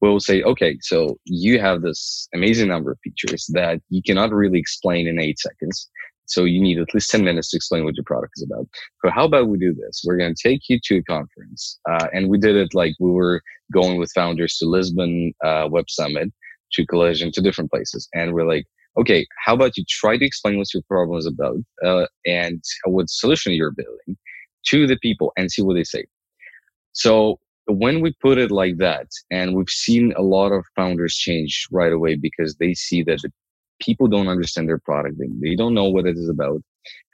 we'll 0.00 0.20
say, 0.20 0.42
okay, 0.42 0.76
so 0.80 1.18
you 1.24 1.58
have 1.60 1.82
this 1.82 2.28
amazing 2.34 2.68
number 2.68 2.92
of 2.92 2.98
features 3.02 3.46
that 3.52 3.80
you 3.88 4.02
cannot 4.02 4.32
really 4.32 4.58
explain 4.58 5.08
in 5.08 5.18
eight 5.18 5.38
seconds. 5.38 5.88
So 6.26 6.44
you 6.44 6.60
need 6.60 6.78
at 6.78 6.92
least 6.92 7.10
10 7.10 7.24
minutes 7.24 7.50
to 7.50 7.56
explain 7.56 7.84
what 7.84 7.96
your 7.96 8.04
product 8.04 8.34
is 8.36 8.44
about. 8.44 8.68
So 9.04 9.10
how 9.10 9.24
about 9.24 9.48
we 9.48 9.58
do 9.58 9.74
this? 9.74 10.02
We're 10.04 10.16
going 10.16 10.34
to 10.34 10.48
take 10.48 10.62
you 10.68 10.78
to 10.84 10.98
a 10.98 11.02
conference. 11.04 11.78
Uh, 11.88 12.08
and 12.12 12.28
we 12.28 12.38
did 12.38 12.56
it 12.56 12.74
like 12.74 12.94
we 12.98 13.10
were 13.10 13.42
going 13.72 13.98
with 13.98 14.12
founders 14.14 14.56
to 14.58 14.66
Lisbon 14.66 15.32
uh, 15.44 15.68
Web 15.70 15.88
Summit, 15.88 16.32
to 16.72 16.86
Collision, 16.86 17.32
to 17.32 17.40
different 17.40 17.70
places. 17.70 18.08
And 18.14 18.34
we're 18.34 18.46
like, 18.46 18.66
okay, 18.98 19.26
how 19.44 19.54
about 19.54 19.76
you 19.76 19.84
try 19.88 20.16
to 20.16 20.24
explain 20.24 20.58
what 20.58 20.72
your 20.72 20.82
problem 20.88 21.18
is 21.18 21.26
about 21.26 21.58
uh, 21.84 22.06
and 22.24 22.62
what 22.84 23.10
solution 23.10 23.52
you're 23.52 23.72
building 23.72 24.16
to 24.66 24.86
the 24.86 24.98
people 24.98 25.32
and 25.36 25.50
see 25.50 25.62
what 25.62 25.74
they 25.74 25.84
say. 25.84 26.04
So 26.92 27.38
when 27.66 28.00
we 28.00 28.14
put 28.20 28.38
it 28.38 28.50
like 28.50 28.78
that, 28.78 29.08
and 29.30 29.54
we've 29.54 29.68
seen 29.68 30.12
a 30.16 30.22
lot 30.22 30.52
of 30.52 30.64
founders 30.76 31.14
change 31.14 31.66
right 31.70 31.92
away 31.92 32.16
because 32.16 32.56
they 32.56 32.74
see 32.74 33.02
that 33.04 33.20
the 33.22 33.30
people 33.80 34.08
don't 34.08 34.28
understand 34.28 34.68
their 34.68 34.78
product. 34.78 35.18
They, 35.18 35.28
they 35.40 35.56
don't 35.56 35.74
know 35.74 35.88
what 35.88 36.06
it 36.06 36.16
is 36.16 36.28
about. 36.28 36.62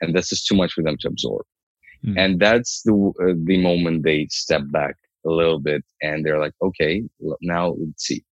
And 0.01 0.15
this 0.15 0.31
is 0.31 0.43
too 0.43 0.55
much 0.55 0.73
for 0.73 0.83
them 0.83 0.97
to 0.99 1.07
absorb. 1.07 1.45
Mm. 2.05 2.19
And 2.19 2.39
that's 2.39 2.81
the, 2.83 2.93
uh, 3.21 3.33
the 3.43 3.61
moment 3.61 4.03
they 4.03 4.27
step 4.29 4.61
back 4.71 4.95
a 5.25 5.29
little 5.29 5.59
bit 5.59 5.83
and 6.01 6.25
they're 6.25 6.39
like, 6.39 6.53
okay, 6.61 7.03
now 7.41 7.75
let's 7.79 8.05
see. 8.05 8.23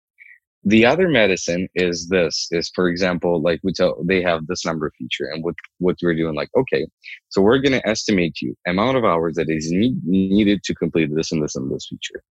The 0.64 0.86
other 0.86 1.08
medicine 1.08 1.68
is 1.74 2.08
this 2.08 2.46
is, 2.52 2.70
for 2.72 2.88
example, 2.88 3.42
like 3.42 3.58
we 3.64 3.72
tell, 3.72 4.00
they 4.04 4.22
have 4.22 4.46
this 4.46 4.64
number 4.64 4.92
feature 4.96 5.24
and 5.32 5.42
what, 5.42 5.56
what 5.78 5.96
we're 6.00 6.14
doing, 6.14 6.36
like, 6.36 6.50
okay, 6.56 6.86
so 7.30 7.42
we're 7.42 7.58
going 7.58 7.72
to 7.72 7.88
estimate 7.88 8.40
you 8.40 8.54
amount 8.68 8.96
of 8.96 9.04
hours 9.04 9.34
that 9.34 9.50
is 9.50 9.72
need, 9.72 9.96
needed 10.04 10.62
to 10.62 10.74
complete 10.74 11.10
this 11.12 11.32
and 11.32 11.42
this 11.42 11.56
and 11.56 11.68
this 11.72 11.88
feature. 11.90 12.22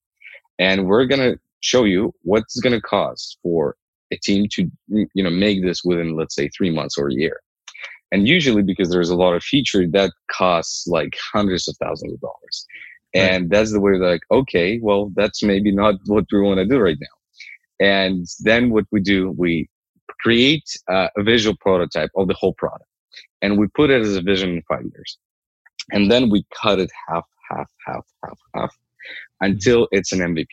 And 0.61 0.87
we're 0.87 1.07
going 1.07 1.21
to 1.21 1.41
show 1.61 1.85
you 1.85 2.15
what's 2.23 2.61
going 2.61 2.75
to 2.75 2.81
cost 2.81 3.39
for 3.43 3.75
a 4.13 4.17
team 4.17 4.47
to 4.53 4.71
you 4.89 5.23
know 5.25 5.31
make 5.31 5.63
this 5.63 5.83
within 5.85 6.17
let's 6.17 6.35
say 6.35 6.49
three 6.49 6.71
months 6.71 6.99
or 6.99 7.09
a 7.09 7.15
year. 7.15 7.41
And 8.13 8.27
usually 8.27 8.63
because 8.63 8.91
there's 8.91 9.11
a 9.11 9.17
lot 9.17 9.35
of 9.35 9.43
feature 9.43 9.87
that 9.87 10.13
costs 10.31 10.87
like 10.89 11.17
hundreds 11.33 11.69
of 11.69 11.77
thousands 11.77 12.13
of 12.15 12.21
dollars. 12.21 12.67
And 13.15 13.45
right. 13.45 13.51
that's 13.51 13.73
the 13.73 13.81
way 13.81 13.93
they're 13.99 14.13
like 14.13 14.23
okay 14.31 14.79
well 14.83 15.11
that's 15.15 15.43
maybe 15.43 15.73
not 15.73 15.97
what 16.07 16.25
we 16.33 16.41
want 16.41 16.59
to 16.59 16.67
do 16.67 16.79
right 16.79 16.99
now. 17.01 17.87
And 17.87 18.27
then 18.41 18.71
what 18.71 18.87
we 18.91 19.01
do 19.01 19.31
we 19.37 19.69
create 20.21 20.69
uh, 20.89 21.09
a 21.17 21.23
visual 21.23 21.57
prototype 21.61 22.11
of 22.17 22.29
the 22.29 22.35
whole 22.35 22.55
product. 22.55 22.85
And 23.43 23.59
we 23.59 23.69
put 23.69 23.91
it 23.91 24.03
as 24.03 24.17
a 24.17 24.23
vision 24.23 24.51
in 24.51 24.63
five 24.63 24.83
years. 24.83 25.19
And 25.93 26.11
then 26.11 26.31
we 26.31 26.45
cut 26.63 26.79
it 26.79 26.91
half 27.09 27.27
half 27.51 27.71
half 27.87 28.07
half 28.25 28.39
half 28.55 28.77
until 29.41 29.89
it's 29.91 30.13
an 30.13 30.21
mvp 30.21 30.47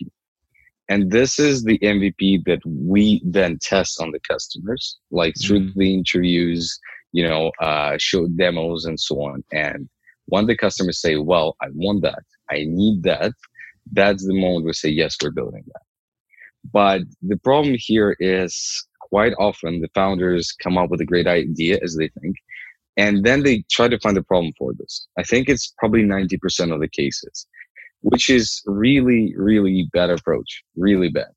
and 0.89 1.11
this 1.11 1.37
is 1.37 1.63
the 1.63 1.77
MVP 1.79 2.45
that 2.45 2.61
we 2.65 3.21
then 3.25 3.57
test 3.59 4.01
on 4.01 4.11
the 4.11 4.19
customers, 4.21 4.97
like 5.11 5.35
through 5.41 5.59
mm-hmm. 5.59 5.79
the 5.79 5.93
interviews, 5.93 6.79
you 7.11 7.27
know, 7.27 7.51
uh, 7.61 7.97
show 7.97 8.27
demos 8.27 8.85
and 8.85 8.99
so 8.99 9.21
on. 9.21 9.43
And 9.51 9.89
when 10.25 10.45
the 10.45 10.55
customers 10.55 11.01
say, 11.01 11.17
well, 11.17 11.57
I 11.61 11.67
want 11.73 12.03
that, 12.03 12.23
I 12.49 12.65
need 12.67 13.03
that, 13.03 13.33
that's 13.91 14.25
the 14.25 14.33
moment 14.33 14.65
we 14.65 14.73
say, 14.73 14.89
yes, 14.89 15.15
we're 15.21 15.31
building 15.31 15.63
that. 15.67 15.81
But 16.71 17.01
the 17.21 17.37
problem 17.37 17.75
here 17.77 18.15
is 18.19 18.87
quite 19.01 19.33
often 19.39 19.81
the 19.81 19.89
founders 19.93 20.53
come 20.61 20.77
up 20.77 20.89
with 20.89 21.01
a 21.01 21.05
great 21.05 21.27
idea 21.27 21.79
as 21.81 21.95
they 21.95 22.09
think, 22.21 22.35
and 22.97 23.25
then 23.25 23.43
they 23.43 23.63
try 23.71 23.87
to 23.87 23.99
find 23.99 24.17
a 24.17 24.23
problem 24.23 24.53
for 24.57 24.73
this. 24.73 25.07
I 25.17 25.23
think 25.23 25.47
it's 25.47 25.73
probably 25.77 26.03
90% 26.03 26.73
of 26.73 26.81
the 26.81 26.89
cases 26.89 27.47
which 28.01 28.29
is 28.29 28.61
really, 28.65 29.33
really 29.35 29.89
bad 29.93 30.09
approach, 30.09 30.63
really 30.75 31.09
bad. 31.09 31.27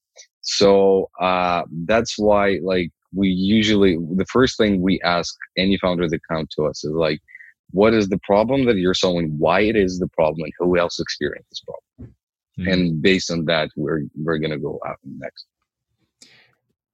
So 0.42 1.10
uh, 1.20 1.62
that's 1.84 2.18
why, 2.18 2.58
like, 2.62 2.90
we 3.12 3.28
usually 3.28 3.96
the 4.16 4.26
first 4.26 4.56
thing 4.56 4.82
we 4.82 5.00
ask 5.02 5.34
any 5.56 5.76
founder 5.78 6.08
that 6.08 6.20
come 6.30 6.46
to 6.56 6.66
us 6.66 6.84
is 6.84 6.92
like, 6.92 7.20
what 7.72 7.94
is 7.94 8.08
the 8.08 8.18
problem 8.22 8.66
that 8.66 8.76
you're 8.76 8.94
solving? 8.94 9.34
Why 9.38 9.60
it 9.60 9.76
is 9.76 9.98
the 9.98 10.08
problem, 10.08 10.44
and 10.44 10.52
who 10.58 10.78
else 10.78 10.98
experienced 10.98 11.50
this 11.50 11.60
problem? 11.60 12.14
Mm-hmm. 12.58 12.72
And 12.72 13.02
based 13.02 13.30
on 13.30 13.44
that, 13.46 13.70
we're 13.76 14.02
we're 14.16 14.38
gonna 14.38 14.58
go 14.58 14.80
out 14.86 14.96
next. 15.04 15.46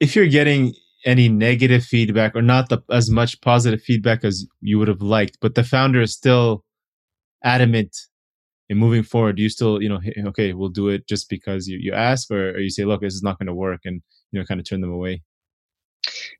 If 0.00 0.14
you're 0.14 0.29
getting 0.29 0.74
any 1.05 1.29
negative 1.29 1.85
feedback 1.85 2.35
or 2.35 2.42
not 2.42 2.68
the, 2.68 2.83
as 2.90 3.11
much 3.11 3.40
positive 3.40 3.81
feedback 3.81 4.24
as 4.24 4.46
you 4.61 4.79
would 4.79 4.88
have 4.88 5.02
liked, 5.02 5.38
but 5.40 5.55
the 5.55 5.62
founder 5.62 6.00
is 6.00 6.12
still 6.12 6.64
adamant 7.44 7.96
and 8.68 8.79
moving 8.79 9.02
forward 9.02 9.37
do 9.37 9.42
you 9.42 9.48
still 9.48 9.83
you 9.83 9.88
know 9.88 10.00
okay 10.26 10.52
we'll 10.52 10.68
do 10.68 10.88
it 10.88 11.07
just 11.09 11.29
because 11.29 11.68
you, 11.68 11.79
you 11.79 11.92
ask 11.92 12.31
or, 12.31 12.50
or 12.50 12.59
you 12.59 12.70
say 12.70 12.85
look 12.85 13.00
this 13.00 13.14
is 13.14 13.22
not 13.22 13.38
going 13.38 13.46
to 13.46 13.55
work 13.55 13.81
and 13.85 14.02
you 14.33 14.38
know 14.38 14.46
kind 14.46 14.61
of 14.61 14.68
turn 14.68 14.81
them 14.81 14.92
away? 14.92 15.22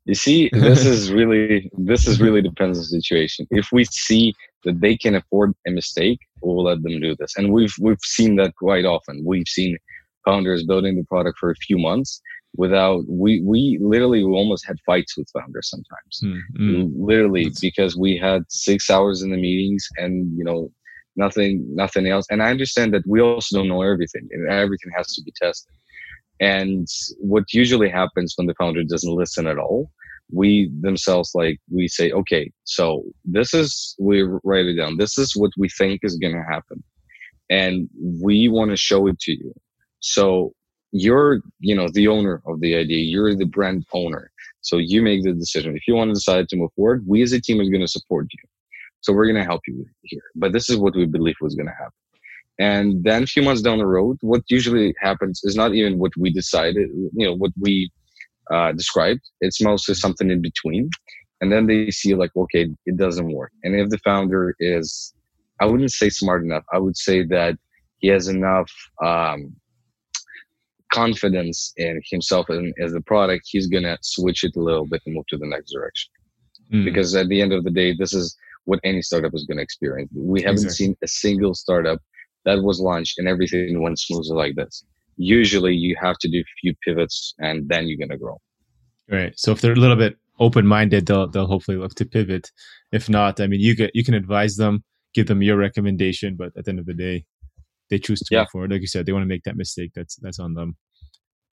You 0.05 0.15
see 0.15 0.49
this 0.53 0.85
is 0.85 1.11
really 1.11 1.69
this 1.77 2.07
is 2.07 2.21
really 2.21 2.41
depends 2.41 2.77
on 2.77 2.81
the 2.81 3.01
situation. 3.01 3.47
If 3.51 3.71
we 3.71 3.85
see 3.85 4.33
that 4.63 4.81
they 4.81 4.97
can 4.97 5.15
afford 5.15 5.53
a 5.67 5.71
mistake 5.71 6.19
we'll 6.41 6.63
let 6.63 6.81
them 6.83 6.99
do 6.99 7.15
this. 7.17 7.35
And 7.37 7.51
we've 7.51 7.73
we've 7.79 8.01
seen 8.03 8.35
that 8.37 8.55
quite 8.55 8.85
often. 8.85 9.23
We've 9.25 9.47
seen 9.47 9.77
founders 10.25 10.63
building 10.63 10.95
the 10.95 11.05
product 11.05 11.37
for 11.39 11.51
a 11.51 11.55
few 11.55 11.77
months 11.77 12.21
without 12.55 13.03
we 13.07 13.41
we 13.41 13.77
literally 13.81 14.23
we 14.23 14.31
almost 14.31 14.65
had 14.65 14.77
fights 14.85 15.17
with 15.17 15.29
founders 15.31 15.69
sometimes. 15.69 16.47
Mm-hmm. 16.59 16.91
literally 16.95 17.51
because 17.61 17.95
we 17.95 18.17
had 18.17 18.43
six 18.49 18.89
hours 18.89 19.21
in 19.21 19.31
the 19.31 19.37
meetings 19.37 19.87
and 19.97 20.37
you 20.37 20.43
know 20.43 20.69
nothing 21.17 21.65
nothing 21.75 22.07
else. 22.07 22.25
And 22.29 22.41
i 22.41 22.49
understand 22.49 22.93
that 22.93 23.05
we 23.07 23.19
also 23.21 23.57
don't 23.57 23.67
know 23.67 23.81
everything 23.81 24.29
everything 24.49 24.91
has 24.95 25.07
to 25.15 25.21
be 25.23 25.33
tested. 25.41 25.73
And 26.39 26.87
what 27.17 27.51
usually 27.51 27.89
happens 27.89 28.33
when 28.35 28.47
the 28.47 28.53
founder 28.53 28.83
doesn't 28.83 29.13
listen 29.13 29.47
at 29.47 29.57
all 29.57 29.91
we 30.31 30.69
themselves 30.81 31.31
like 31.33 31.57
we 31.71 31.87
say 31.87 32.11
okay 32.11 32.51
so 32.65 33.03
this 33.23 33.53
is 33.53 33.95
we 33.99 34.21
write 34.43 34.65
it 34.65 34.75
down. 34.75 34.97
This 34.97 35.17
is 35.17 35.35
what 35.35 35.51
we 35.57 35.69
think 35.69 36.01
is 36.03 36.17
going 36.17 36.35
to 36.35 36.43
happen 36.43 36.83
and 37.49 37.89
we 38.21 38.49
want 38.49 38.71
to 38.71 38.77
show 38.77 39.07
it 39.07 39.19
to 39.21 39.31
you. 39.31 39.53
So 39.99 40.53
you're 40.91 41.41
you 41.59 41.75
know 41.75 41.87
the 41.93 42.07
owner 42.07 42.41
of 42.45 42.59
the 42.61 42.75
idea. 42.75 42.99
You're 42.99 43.35
the 43.35 43.45
brand 43.45 43.85
owner. 43.93 44.31
So 44.61 44.77
you 44.77 45.01
make 45.01 45.23
the 45.23 45.33
decision. 45.33 45.77
If 45.77 45.87
you 45.87 45.95
want 45.95 46.09
to 46.09 46.13
decide 46.13 46.49
to 46.49 46.57
move 46.57 46.71
forward 46.75 47.03
we 47.07 47.21
as 47.21 47.33
a 47.33 47.41
team 47.41 47.59
are 47.59 47.69
going 47.69 47.81
to 47.81 47.87
support 47.87 48.27
you 48.31 48.43
so 49.01 49.13
we're 49.13 49.25
going 49.25 49.35
to 49.35 49.43
help 49.43 49.61
you 49.67 49.85
here. 50.03 50.21
But 50.35 50.53
this 50.53 50.69
is 50.69 50.77
what 50.77 50.95
we 50.95 51.05
believe 51.05 51.35
was 51.41 51.55
going 51.55 51.67
to 51.67 51.73
happen. 51.73 51.93
And 52.59 53.03
then 53.03 53.23
a 53.23 53.27
few 53.27 53.43
months 53.43 53.61
down 53.61 53.77
the 53.77 53.85
road, 53.85 54.17
what 54.21 54.41
usually 54.49 54.95
happens 54.99 55.41
is 55.43 55.55
not 55.55 55.75
even 55.75 55.99
what 55.99 56.11
we 56.17 56.31
decided, 56.31 56.89
you 57.13 57.27
know, 57.27 57.35
what 57.35 57.51
we 57.59 57.91
uh, 58.51 58.71
described. 58.71 59.21
It's 59.41 59.61
mostly 59.61 59.95
something 59.95 60.31
in 60.31 60.41
between. 60.41 60.89
And 61.41 61.51
then 61.51 61.67
they 61.67 61.91
see 61.91 62.15
like, 62.15 62.31
okay, 62.35 62.67
it 62.85 62.97
doesn't 62.97 63.31
work. 63.31 63.51
And 63.63 63.75
if 63.75 63.89
the 63.89 63.99
founder 63.99 64.55
is, 64.59 65.13
I 65.59 65.65
wouldn't 65.65 65.91
say 65.91 66.09
smart 66.09 66.43
enough, 66.43 66.63
I 66.73 66.79
would 66.79 66.97
say 66.97 67.23
that 67.25 67.55
he 67.99 68.07
has 68.07 68.27
enough 68.27 68.71
um, 69.03 69.55
confidence 70.91 71.73
in 71.77 72.01
himself 72.09 72.49
and 72.49 72.73
as 72.83 72.93
the 72.93 73.01
product, 73.01 73.45
he's 73.47 73.67
gonna 73.67 73.97
switch 74.01 74.43
it 74.43 74.55
a 74.55 74.59
little 74.59 74.87
bit 74.87 75.01
and 75.05 75.15
move 75.15 75.25
to 75.27 75.37
the 75.37 75.47
next 75.47 75.71
direction. 75.71 76.11
Mm. 76.73 76.85
Because 76.85 77.15
at 77.15 77.27
the 77.27 77.41
end 77.41 77.53
of 77.53 77.63
the 77.63 77.71
day, 77.71 77.95
this 77.97 78.13
is 78.13 78.35
what 78.67 78.79
any 78.83 79.01
startup 79.01 79.33
is 79.33 79.45
going 79.45 79.57
to 79.57 79.63
experience. 79.63 80.11
We 80.13 80.41
haven't 80.41 80.65
exactly. 80.65 80.85
seen 80.87 80.95
a 81.01 81.07
single 81.07 81.53
startup 81.55 81.99
that 82.43 82.61
was 82.61 82.79
launched 82.79 83.17
and 83.17 83.27
everything 83.27 83.81
went 83.81 83.97
smoothly 83.97 84.35
like 84.35 84.55
this. 84.55 84.83
Usually, 85.15 85.73
you 85.73 85.95
have 86.01 86.17
to 86.19 86.29
do 86.29 86.41
a 86.41 86.53
few 86.61 86.73
pivots 86.85 87.33
and 87.39 87.67
then 87.69 87.87
you're 87.87 87.97
going 87.97 88.09
to 88.09 88.17
grow. 88.17 88.37
Right. 89.09 89.33
So 89.37 89.51
if 89.53 89.61
they're 89.61 89.71
a 89.71 89.77
little 89.77 89.95
bit 89.95 90.17
open-minded, 90.39 91.05
they'll 91.05 91.29
they'll 91.29 91.47
hopefully 91.47 91.77
look 91.77 91.95
to 91.95 92.05
pivot. 92.05 92.51
If 92.91 93.09
not, 93.09 93.39
I 93.39 93.47
mean, 93.47 93.61
you 93.61 93.73
get 93.73 93.91
you 93.93 94.03
can 94.03 94.13
advise 94.13 94.57
them, 94.57 94.83
give 95.13 95.27
them 95.27 95.41
your 95.41 95.57
recommendation, 95.57 96.35
but 96.37 96.51
at 96.57 96.65
the 96.65 96.71
end 96.71 96.79
of 96.79 96.85
the 96.85 96.93
day, 96.93 97.25
they 97.89 97.99
choose 97.99 98.19
to 98.19 98.35
yeah. 98.35 98.41
move 98.41 98.49
forward. 98.51 98.71
Like 98.71 98.81
you 98.81 98.87
said, 98.87 99.05
they 99.05 99.13
want 99.13 99.23
to 99.23 99.27
make 99.27 99.43
that 99.43 99.55
mistake. 99.55 99.91
That's 99.95 100.17
that's 100.17 100.39
on 100.39 100.55
them. 100.55 100.75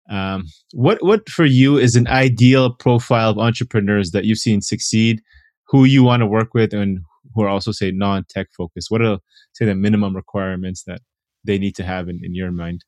Um, 0.09 0.43
what 0.73 1.01
what 1.01 1.29
for 1.29 1.45
you 1.45 1.77
is 1.77 1.95
an 1.95 2.07
ideal 2.07 2.73
profile 2.73 3.29
of 3.29 3.37
entrepreneurs 3.37 4.11
that 4.11 4.25
you've 4.25 4.39
seen 4.39 4.61
succeed? 4.61 5.21
Who 5.69 5.83
you 5.83 6.03
want 6.03 6.21
to 6.21 6.27
work 6.27 6.53
with, 6.53 6.73
and 6.73 6.99
who 7.33 7.43
are 7.43 7.49
also 7.49 7.71
say 7.71 7.91
non-tech 7.91 8.47
focused? 8.55 8.89
What 8.89 9.01
are 9.01 9.19
say 9.53 9.65
the 9.65 9.75
minimum 9.75 10.15
requirements 10.15 10.83
that 10.87 11.01
they 11.43 11.57
need 11.57 11.75
to 11.75 11.83
have 11.83 12.09
in, 12.09 12.19
in 12.23 12.35
your 12.35 12.51
mind? 12.51 12.83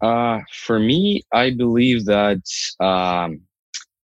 Uh, 0.00 0.40
for 0.52 0.78
me, 0.78 1.22
I 1.32 1.50
believe 1.50 2.06
that 2.06 2.42
um, 2.80 3.42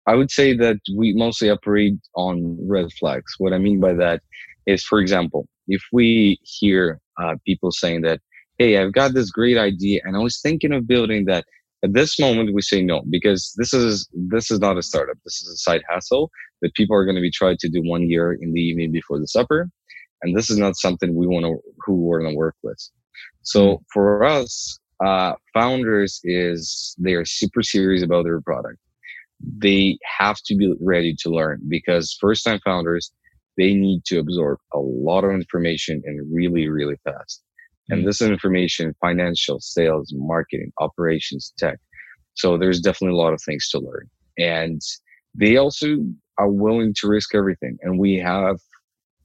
I 0.05 0.15
would 0.15 0.31
say 0.31 0.55
that 0.57 0.77
we 0.95 1.13
mostly 1.13 1.49
operate 1.49 1.95
on 2.15 2.57
red 2.67 2.91
flags. 2.93 3.33
What 3.37 3.53
I 3.53 3.57
mean 3.57 3.79
by 3.79 3.93
that 3.93 4.21
is, 4.65 4.83
for 4.83 4.99
example, 4.99 5.47
if 5.67 5.81
we 5.91 6.39
hear 6.43 6.99
uh, 7.21 7.35
people 7.45 7.71
saying 7.71 8.01
that, 8.01 8.19
"Hey, 8.57 8.77
I've 8.77 8.93
got 8.93 9.13
this 9.13 9.31
great 9.31 9.57
idea, 9.57 10.01
and 10.03 10.15
I 10.15 10.19
was 10.19 10.39
thinking 10.41 10.71
of 10.71 10.87
building 10.87 11.25
that," 11.25 11.45
At 11.83 11.93
this 11.93 12.19
moment, 12.19 12.53
we 12.53 12.61
say 12.61 12.83
no 12.83 13.01
because 13.09 13.53
this 13.57 13.73
is 13.73 14.07
this 14.13 14.51
is 14.51 14.59
not 14.59 14.77
a 14.77 14.83
startup. 14.83 15.17
This 15.25 15.41
is 15.41 15.49
a 15.49 15.57
side 15.57 15.81
hustle 15.89 16.29
that 16.61 16.75
people 16.75 16.95
are 16.95 17.05
going 17.05 17.15
to 17.15 17.21
be 17.21 17.31
trying 17.31 17.57
to 17.59 17.69
do 17.69 17.81
one 17.83 18.07
year 18.07 18.33
in 18.33 18.53
the 18.53 18.61
evening 18.61 18.91
before 18.91 19.19
the 19.19 19.27
supper, 19.27 19.69
and 20.21 20.37
this 20.37 20.49
is 20.49 20.57
not 20.57 20.75
something 20.75 21.15
we 21.15 21.27
want 21.27 21.45
to 21.45 21.57
who 21.85 21.95
we're 21.95 22.21
going 22.21 22.33
to 22.33 22.37
work 22.37 22.55
with. 22.61 22.77
So 23.41 23.77
hmm. 23.77 23.83
for 23.93 24.23
us, 24.23 24.79
uh, 25.03 25.33
founders 25.53 26.19
is 26.23 26.95
they 26.99 27.13
are 27.13 27.25
super 27.25 27.63
serious 27.63 28.03
about 28.03 28.25
their 28.25 28.41
product. 28.41 28.77
They 29.57 29.97
have 30.19 30.37
to 30.45 30.55
be 30.55 30.73
ready 30.79 31.15
to 31.21 31.29
learn 31.29 31.61
because 31.67 32.15
first 32.21 32.43
time 32.43 32.59
founders 32.63 33.11
they 33.57 33.73
need 33.73 34.05
to 34.05 34.19
absorb 34.19 34.59
a 34.73 34.79
lot 34.79 35.23
of 35.23 35.31
information 35.31 36.01
and 36.05 36.33
really 36.33 36.69
really 36.69 36.95
fast 37.03 37.43
and 37.91 38.01
mm. 38.01 38.05
this 38.05 38.21
information, 38.21 38.95
financial, 38.99 39.59
sales, 39.59 40.11
marketing, 40.15 40.71
operations, 40.79 41.53
tech. 41.57 41.77
So 42.33 42.57
there's 42.57 42.81
definitely 42.81 43.15
a 43.17 43.21
lot 43.21 43.33
of 43.33 43.41
things 43.43 43.69
to 43.69 43.79
learn. 43.79 44.09
And 44.39 44.81
they 45.35 45.57
also 45.57 45.97
are 46.37 46.49
willing 46.49 46.93
to 47.01 47.07
risk 47.07 47.35
everything. 47.35 47.77
And 47.81 47.99
we 47.99 48.15
have 48.15 48.57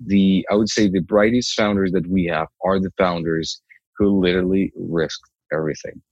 the, 0.05 0.47
I 0.51 0.55
would 0.55 0.69
say 0.69 0.89
the 0.89 1.01
brightest 1.01 1.55
founders 1.55 1.93
that 1.93 2.07
we 2.07 2.27
have 2.27 2.49
are 2.65 2.79
the 2.79 2.93
founders 2.99 3.63
who 3.97 4.21
literally 4.21 4.73
risk 4.77 5.19
everything. 5.53 6.03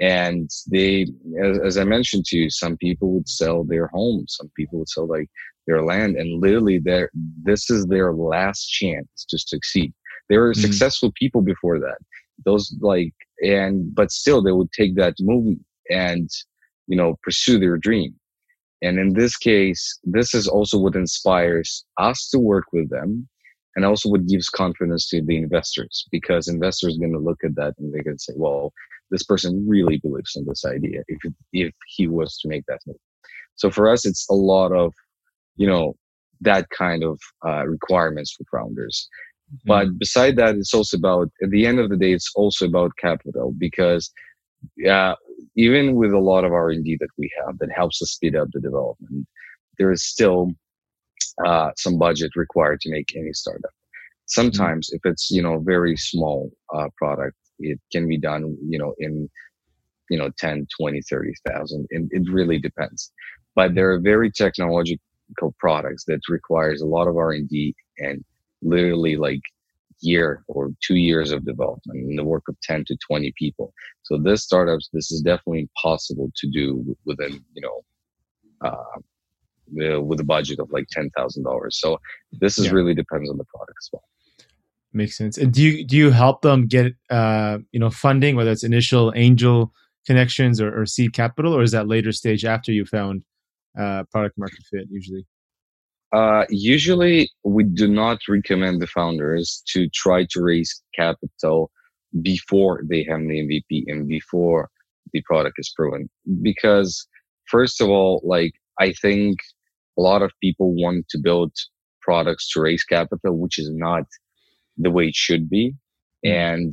And 0.00 0.50
they, 0.70 1.06
as, 1.42 1.58
as 1.58 1.78
I 1.78 1.84
mentioned 1.84 2.24
to 2.26 2.36
you, 2.36 2.50
some 2.50 2.76
people 2.76 3.12
would 3.12 3.28
sell 3.28 3.64
their 3.64 3.88
homes, 3.88 4.36
some 4.38 4.50
people 4.56 4.80
would 4.80 4.88
sell 4.88 5.06
like 5.06 5.28
their 5.66 5.82
land, 5.82 6.16
and 6.16 6.40
literally, 6.42 6.78
their 6.78 7.10
this 7.42 7.70
is 7.70 7.86
their 7.86 8.12
last 8.12 8.66
chance 8.66 9.24
to 9.28 9.38
succeed. 9.38 9.94
There 10.28 10.40
were 10.40 10.52
mm-hmm. 10.52 10.60
successful 10.60 11.12
people 11.18 11.42
before 11.42 11.78
that. 11.78 11.98
Those 12.44 12.74
like 12.80 13.14
and 13.42 13.94
but 13.94 14.10
still 14.10 14.42
they 14.42 14.52
would 14.52 14.72
take 14.72 14.96
that 14.96 15.14
movie 15.20 15.60
and 15.90 16.28
you 16.86 16.96
know 16.96 17.16
pursue 17.22 17.58
their 17.58 17.76
dream. 17.76 18.14
And 18.82 18.98
in 18.98 19.14
this 19.14 19.36
case, 19.36 19.98
this 20.04 20.34
is 20.34 20.46
also 20.46 20.78
what 20.78 20.96
inspires 20.96 21.84
us 21.98 22.28
to 22.30 22.38
work 22.38 22.66
with 22.72 22.90
them 22.90 23.28
and 23.76 23.84
also 23.84 24.08
what 24.08 24.26
gives 24.26 24.48
confidence 24.48 25.08
to 25.08 25.22
the 25.22 25.36
investors 25.36 26.06
because 26.12 26.48
investors 26.48 26.96
are 26.96 27.00
going 27.00 27.12
to 27.12 27.18
look 27.18 27.38
at 27.44 27.54
that 27.56 27.74
and 27.78 27.92
they're 27.92 28.02
going 28.02 28.16
to 28.16 28.22
say, 28.22 28.34
well, 28.36 28.72
this 29.10 29.22
person 29.22 29.64
really 29.68 29.98
believes 29.98 30.32
in 30.36 30.44
this 30.46 30.64
idea 30.64 31.02
if, 31.08 31.18
if 31.52 31.72
he 31.96 32.08
was 32.08 32.36
to 32.38 32.48
make 32.48 32.64
that 32.68 32.80
move. 32.86 32.96
So 33.56 33.70
for 33.70 33.88
us, 33.88 34.04
it's 34.04 34.28
a 34.28 34.34
lot 34.34 34.72
of, 34.72 34.92
you 35.56 35.66
know, 35.66 35.94
that 36.40 36.68
kind 36.70 37.04
of 37.04 37.18
uh, 37.46 37.66
requirements 37.66 38.32
for 38.32 38.44
founders. 38.56 39.08
But 39.64 39.86
mm-hmm. 39.86 39.98
beside 39.98 40.36
that, 40.36 40.56
it's 40.56 40.74
also 40.74 40.96
about, 40.96 41.30
at 41.42 41.50
the 41.50 41.66
end 41.66 41.78
of 41.78 41.90
the 41.90 41.96
day, 41.96 42.12
it's 42.12 42.30
also 42.34 42.66
about 42.66 42.92
capital 42.98 43.52
because 43.56 44.10
uh, 44.88 45.14
even 45.56 45.94
with 45.94 46.12
a 46.12 46.18
lot 46.18 46.44
of 46.44 46.52
R&D 46.52 46.96
that 47.00 47.08
we 47.18 47.30
have 47.44 47.58
that 47.58 47.70
helps 47.70 48.02
us 48.02 48.12
speed 48.12 48.36
up 48.36 48.48
the 48.52 48.60
development, 48.60 49.26
there 49.78 49.92
is 49.92 50.04
still 50.04 50.50
uh, 51.44 51.70
some 51.76 51.98
budget 51.98 52.32
required 52.36 52.80
to 52.80 52.90
make 52.90 53.14
any 53.16 53.32
startup. 53.32 53.70
Sometimes 54.26 54.88
mm-hmm. 54.88 54.96
if 54.96 55.12
it's, 55.12 55.30
you 55.30 55.42
know, 55.42 55.58
very 55.60 55.96
small 55.96 56.50
uh, 56.74 56.88
product, 56.96 57.36
it 57.58 57.78
can 57.92 58.08
be 58.08 58.18
done, 58.18 58.56
you 58.68 58.78
know, 58.78 58.94
in, 58.98 59.28
you 60.10 60.18
know, 60.18 60.30
10, 60.38 60.66
20, 60.80 61.02
30,000. 61.02 61.86
And 61.90 62.10
it 62.12 62.30
really 62.30 62.58
depends. 62.58 63.12
But 63.54 63.74
there 63.74 63.92
are 63.92 64.00
very 64.00 64.30
technological 64.30 64.98
products 65.58 66.04
that 66.06 66.20
requires 66.28 66.80
a 66.80 66.86
lot 66.86 67.06
of 67.06 67.16
R&D 67.16 67.74
and 67.98 68.24
literally 68.64 69.16
like 69.16 69.40
year 70.00 70.44
or 70.48 70.70
two 70.82 70.96
years 70.96 71.30
of 71.30 71.44
development 71.44 72.10
in 72.10 72.16
the 72.16 72.24
work 72.24 72.44
of 72.48 72.56
10 72.62 72.84
to 72.86 72.96
20 73.08 73.32
people. 73.38 73.72
So 74.02 74.18
this 74.18 74.42
startups, 74.42 74.90
this 74.92 75.10
is 75.10 75.22
definitely 75.22 75.60
impossible 75.60 76.30
to 76.36 76.50
do 76.50 76.96
within, 77.04 77.40
you 77.54 77.62
know, 77.62 77.84
uh, 78.60 80.00
with 80.00 80.20
a 80.20 80.24
budget 80.24 80.58
of 80.58 80.70
like 80.70 80.86
$10,000. 80.94 81.72
So 81.72 81.98
this 82.32 82.58
is 82.58 82.66
yeah. 82.66 82.72
really 82.72 82.94
depends 82.94 83.30
on 83.30 83.38
the 83.38 83.44
product 83.44 83.78
as 83.80 83.88
well. 83.92 84.04
Makes 84.92 85.16
sense. 85.16 85.38
And 85.38 85.52
do 85.52 85.62
you, 85.62 85.84
do 85.84 85.96
you 85.96 86.10
help 86.10 86.42
them 86.42 86.66
get, 86.66 86.94
uh, 87.10 87.58
you 87.72 87.80
know, 87.80 87.90
funding, 87.90 88.36
whether 88.36 88.50
it's 88.50 88.62
initial 88.62 89.12
angel 89.16 89.72
connections 90.06 90.60
or, 90.60 90.80
or 90.80 90.86
seed 90.86 91.12
capital, 91.14 91.54
or 91.56 91.62
is 91.62 91.72
that 91.72 91.88
later 91.88 92.12
stage 92.12 92.44
after 92.44 92.70
you 92.70 92.84
found 92.84 93.22
uh, 93.78 94.04
product 94.12 94.38
market 94.38 94.60
fit 94.70 94.86
usually? 94.90 95.26
Uh, 96.14 96.44
usually, 96.48 97.28
we 97.42 97.64
do 97.64 97.88
not 97.88 98.20
recommend 98.28 98.80
the 98.80 98.86
founders 98.86 99.62
to 99.66 99.88
try 99.88 100.24
to 100.30 100.40
raise 100.40 100.82
capital 100.94 101.72
before 102.22 102.82
they 102.88 103.02
have 103.02 103.20
the 103.22 103.40
MVP 103.46 103.84
and 103.88 104.06
before 104.06 104.70
the 105.12 105.20
product 105.22 105.56
is 105.58 105.72
proven. 105.76 106.08
Because, 106.40 107.08
first 107.50 107.80
of 107.80 107.88
all, 107.88 108.22
like, 108.24 108.52
I 108.78 108.92
think 108.92 109.40
a 109.98 110.02
lot 110.02 110.22
of 110.22 110.30
people 110.40 110.72
want 110.74 111.08
to 111.08 111.18
build 111.18 111.52
products 112.00 112.48
to 112.50 112.60
raise 112.60 112.84
capital, 112.84 113.36
which 113.36 113.58
is 113.58 113.70
not 113.72 114.04
the 114.76 114.92
way 114.92 115.08
it 115.08 115.16
should 115.16 115.50
be. 115.50 115.74
Mm-hmm. 116.24 116.32
And 116.32 116.72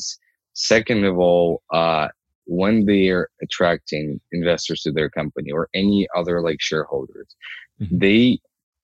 second 0.53 1.03
of 1.03 1.17
all, 1.17 1.63
uh, 1.73 2.09
when 2.45 2.85
they're 2.85 3.29
attracting 3.41 4.19
investors 4.31 4.81
to 4.81 4.91
their 4.91 5.09
company 5.09 5.51
or 5.51 5.67
any 5.73 6.07
other 6.15 6.41
like 6.41 6.57
shareholders, 6.59 7.35
mm-hmm. 7.81 7.97
they 7.97 8.39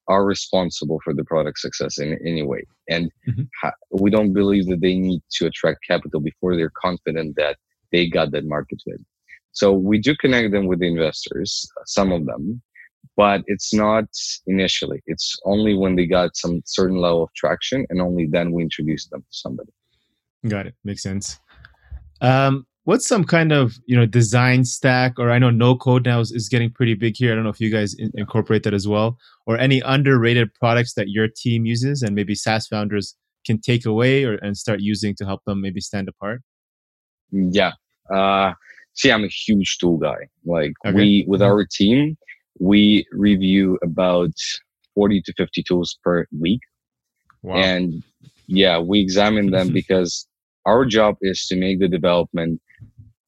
are 0.07 0.25
responsible 0.25 0.99
for 1.03 1.13
the 1.13 1.23
product 1.23 1.59
success 1.59 1.99
in 1.99 2.17
any 2.25 2.43
way. 2.43 2.63
And 2.89 3.11
mm-hmm. 3.27 3.43
ha- 3.61 3.73
we 3.91 4.09
don't 4.09 4.33
believe 4.33 4.67
that 4.67 4.81
they 4.81 4.95
need 4.95 5.21
to 5.33 5.47
attract 5.47 5.79
capital 5.87 6.19
before 6.19 6.55
they're 6.55 6.71
confident 6.81 7.35
that 7.35 7.57
they 7.91 8.07
got 8.07 8.31
that 8.31 8.45
market 8.45 8.81
fit. 8.85 9.01
So 9.51 9.73
we 9.73 9.97
do 9.99 10.15
connect 10.15 10.51
them 10.51 10.67
with 10.67 10.79
the 10.79 10.87
investors, 10.87 11.67
some 11.85 12.11
of 12.11 12.25
them, 12.25 12.61
but 13.15 13.41
it's 13.47 13.73
not 13.73 14.05
initially. 14.45 15.01
It's 15.07 15.35
only 15.45 15.75
when 15.75 15.95
they 15.95 16.05
got 16.05 16.35
some 16.35 16.61
certain 16.65 16.97
level 16.97 17.23
of 17.23 17.33
traction 17.35 17.85
and 17.89 18.01
only 18.01 18.27
then 18.27 18.51
we 18.51 18.63
introduce 18.63 19.07
them 19.07 19.21
to 19.21 19.27
somebody. 19.31 19.71
Got 20.47 20.67
it. 20.67 20.75
Makes 20.83 21.03
sense. 21.03 21.39
Um, 22.21 22.65
what's 22.87 23.05
some 23.05 23.25
kind 23.25 23.51
of 23.51 23.77
you 23.85 23.97
know 23.97 24.05
design 24.05 24.63
stack? 24.63 25.19
Or 25.19 25.29
i 25.29 25.37
know 25.37 25.49
no 25.49 25.75
code 25.75 26.05
now 26.05 26.21
is, 26.21 26.31
is 26.31 26.47
getting 26.47 26.71
pretty 26.71 26.93
big 26.93 27.17
here. 27.17 27.31
I 27.31 27.35
don't 27.35 27.43
know 27.43 27.49
if 27.49 27.59
you 27.59 27.69
guys 27.69 27.93
in, 27.93 28.11
incorporate 28.15 28.63
that 28.63 28.73
as 28.73 28.87
well. 28.87 29.17
Or 29.45 29.57
any 29.57 29.81
underrated 29.81 30.53
products 30.53 30.93
that 30.93 31.09
your 31.09 31.27
team 31.27 31.65
uses 31.65 32.01
and 32.01 32.15
maybe 32.15 32.33
saas 32.33 32.65
founders 32.65 33.15
can 33.45 33.59
take 33.59 33.85
away 33.85 34.23
or 34.23 34.35
and 34.35 34.57
start 34.57 34.79
using 34.79 35.15
to 35.15 35.25
help 35.25 35.41
them 35.45 35.59
maybe 35.61 35.81
stand 35.81 36.07
apart? 36.07 36.41
Yeah. 37.31 37.73
Uh 38.09 38.53
see 38.93 39.11
i'm 39.11 39.25
a 39.25 39.27
huge 39.45 39.77
tool 39.79 39.97
guy. 39.97 40.29
Like 40.45 40.71
okay. 40.85 40.95
we 40.95 41.25
with 41.27 41.41
mm-hmm. 41.41 41.51
our 41.51 41.67
team 41.69 42.17
we 42.59 43.05
review 43.11 43.77
about 43.83 44.31
40 44.95 45.21
to 45.23 45.33
50 45.33 45.63
tools 45.63 45.99
per 46.03 46.25
week. 46.39 46.61
Wow. 47.43 47.57
and 47.57 48.01
yeah 48.47 48.79
we 48.79 49.01
examine 49.01 49.51
them 49.51 49.73
because 49.81 50.25
our 50.65 50.85
job 50.85 51.15
is 51.21 51.45
to 51.47 51.55
make 51.57 51.79
the 51.79 51.87
development 51.89 52.61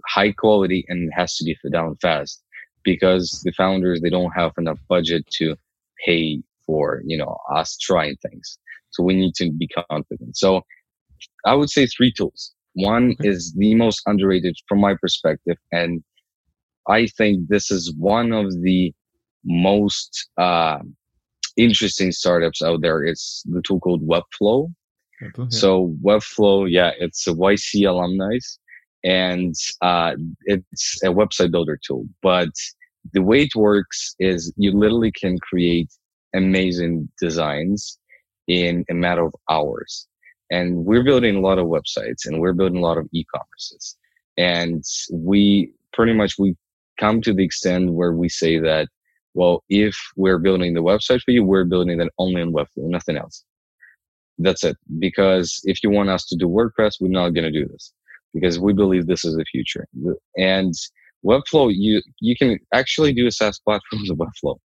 high 0.08 0.32
quality 0.32 0.86
and 0.88 1.10
it 1.10 1.14
has 1.16 1.36
to 1.36 1.44
be 1.44 1.56
down 1.72 1.96
fast 2.02 2.44
because 2.84 3.42
the 3.44 3.52
founders 3.52 4.02
they 4.02 4.10
don't 4.10 4.32
have 4.32 4.52
enough 4.58 4.80
budget 4.88 5.26
to 5.32 5.56
pay 6.06 6.42
for 6.66 7.02
you 7.06 7.18
know 7.18 7.38
us 7.54 7.78
trying 7.78 8.16
things 8.18 8.58
so 8.92 9.04
we 9.04 9.14
need 9.14 9.34
to 9.36 9.52
be 9.52 9.68
confident 9.90 10.36
so 10.36 10.62
i 11.46 11.54
would 11.54 11.70
say 11.70 11.86
three 11.86 12.12
tools 12.12 12.54
One 12.74 13.16
is 13.22 13.54
the 13.54 13.76
most 13.76 14.02
underrated 14.06 14.56
from 14.68 14.80
my 14.80 14.96
perspective, 14.96 15.58
and 15.72 16.04
I 16.88 17.08
think 17.08 17.48
this 17.48 17.72
is 17.72 17.94
one 17.98 18.32
of 18.32 18.52
the 18.62 18.94
most 19.44 20.30
uh, 20.38 20.80
interesting 21.58 22.12
startups 22.12 22.62
out 22.62 22.82
there. 22.82 23.04
It's 23.04 23.44
the 23.46 23.62
tool 23.62 23.80
called 23.80 24.08
Webflow. 24.08 24.72
yeah. 25.22 25.46
So 25.50 25.94
Webflow, 26.04 26.68
yeah, 26.70 26.92
it's 27.00 27.28
a 27.28 27.34
YC 27.34 27.88
alumni, 27.88 28.38
and 29.04 29.56
uh, 29.82 30.14
it's 30.46 31.02
a 31.04 31.08
website 31.08 31.52
builder 31.52 31.80
tool. 31.86 32.06
But 32.22 32.50
the 33.14 33.22
way 33.22 33.44
it 33.44 33.56
works 33.56 34.16
is 34.20 34.54
you 34.58 34.72
literally 34.72 35.12
can 35.12 35.38
create 35.40 35.90
amazing 36.36 37.10
designs 37.20 37.98
in 38.48 38.84
a 38.90 38.94
matter 38.94 39.26
of 39.26 39.34
hours. 39.50 40.08
And 40.52 40.86
we're 40.86 41.04
building 41.04 41.36
a 41.36 41.42
lot 41.42 41.60
of 41.60 41.68
websites 41.68 42.26
and 42.26 42.40
we're 42.40 42.54
building 42.54 42.80
a 42.80 42.86
lot 42.86 42.98
of 42.98 43.08
e-commerces. 43.14 43.96
And 44.38 44.84
we 45.12 45.72
pretty 45.94 46.14
much, 46.14 46.36
we 46.40 46.56
come 47.00 47.22
to 47.22 47.34
the 47.34 47.44
extent 47.44 47.94
where 47.94 48.14
we 48.14 48.30
say 48.30 48.60
that, 48.60 48.88
well, 49.36 49.64
if 49.70 49.96
we're 50.16 50.40
building 50.40 50.74
the 50.74 50.82
website 50.82 51.22
for 51.22 51.32
you, 51.32 51.44
we're 51.44 51.66
building 51.66 52.02
it 52.02 52.12
only 52.18 52.42
on 52.42 52.52
Webflow, 52.52 52.90
nothing 52.90 53.16
else. 53.16 53.46
That's 54.40 54.64
it. 54.64 54.76
Because 54.98 55.60
if 55.66 55.84
you 55.84 55.92
want 55.92 56.10
us 56.10 56.26
to 56.26 56.36
do 56.36 56.48
WordPress, 56.48 56.94
we're 57.00 57.10
not 57.10 57.30
going 57.30 57.52
to 57.52 57.52
do 57.52 57.68
this 57.68 57.94
because 58.34 58.60
we 58.60 58.74
believe 58.74 59.08
this 59.08 59.26
is 59.26 59.36
the 59.36 59.46
future. 59.46 59.88
And 60.38 60.74
Webflow, 61.26 61.72
you, 61.76 62.02
you 62.22 62.36
can 62.36 62.60
actually 62.74 63.14
do 63.14 63.28
a 63.28 63.32
SaaS 63.32 63.60
platform 63.60 64.04
with 64.08 64.18
Webflow 64.18 64.58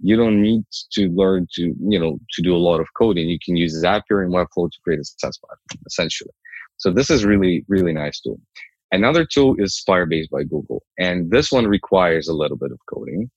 you 0.00 0.16
don't 0.16 0.40
need 0.40 0.64
to 0.92 1.08
learn 1.08 1.46
to, 1.54 1.74
you 1.80 1.98
know, 1.98 2.18
to 2.32 2.42
do 2.42 2.54
a 2.54 2.58
lot 2.58 2.80
of 2.80 2.86
coding. 2.96 3.28
You 3.28 3.38
can 3.44 3.56
use 3.56 3.82
Zapier 3.82 4.22
and 4.22 4.32
Webflow 4.32 4.70
to 4.70 4.80
create 4.82 5.00
a 5.00 5.04
SaaS 5.04 5.38
platform, 5.38 5.82
essentially. 5.86 6.30
So 6.76 6.92
this 6.92 7.10
is 7.10 7.24
really, 7.24 7.64
really 7.68 7.92
nice 7.92 8.20
tool. 8.20 8.40
Another 8.92 9.26
tool 9.26 9.56
is 9.58 9.82
Firebase 9.86 10.30
by 10.30 10.44
Google. 10.44 10.82
And 10.98 11.30
this 11.30 11.50
one 11.50 11.66
requires 11.66 12.28
a 12.28 12.32
little 12.32 12.56
bit 12.56 12.70
of 12.70 12.78
coding, 12.92 13.30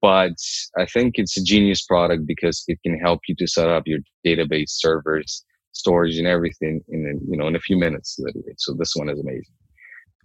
but 0.00 0.36
I 0.78 0.86
think 0.86 1.14
it's 1.16 1.36
a 1.36 1.42
genius 1.42 1.84
product 1.84 2.26
because 2.26 2.64
it 2.68 2.78
can 2.84 2.98
help 2.98 3.20
you 3.28 3.34
to 3.36 3.46
set 3.46 3.68
up 3.68 3.82
your 3.86 3.98
database 4.24 4.70
servers, 4.70 5.44
storage 5.74 6.18
and 6.18 6.26
everything 6.26 6.80
in, 6.88 7.20
you 7.28 7.36
know, 7.36 7.46
in 7.46 7.56
a 7.56 7.60
few 7.60 7.76
minutes, 7.76 8.16
literally. 8.18 8.54
So 8.56 8.74
this 8.74 8.94
one 8.96 9.08
is 9.08 9.20
amazing. 9.20 9.54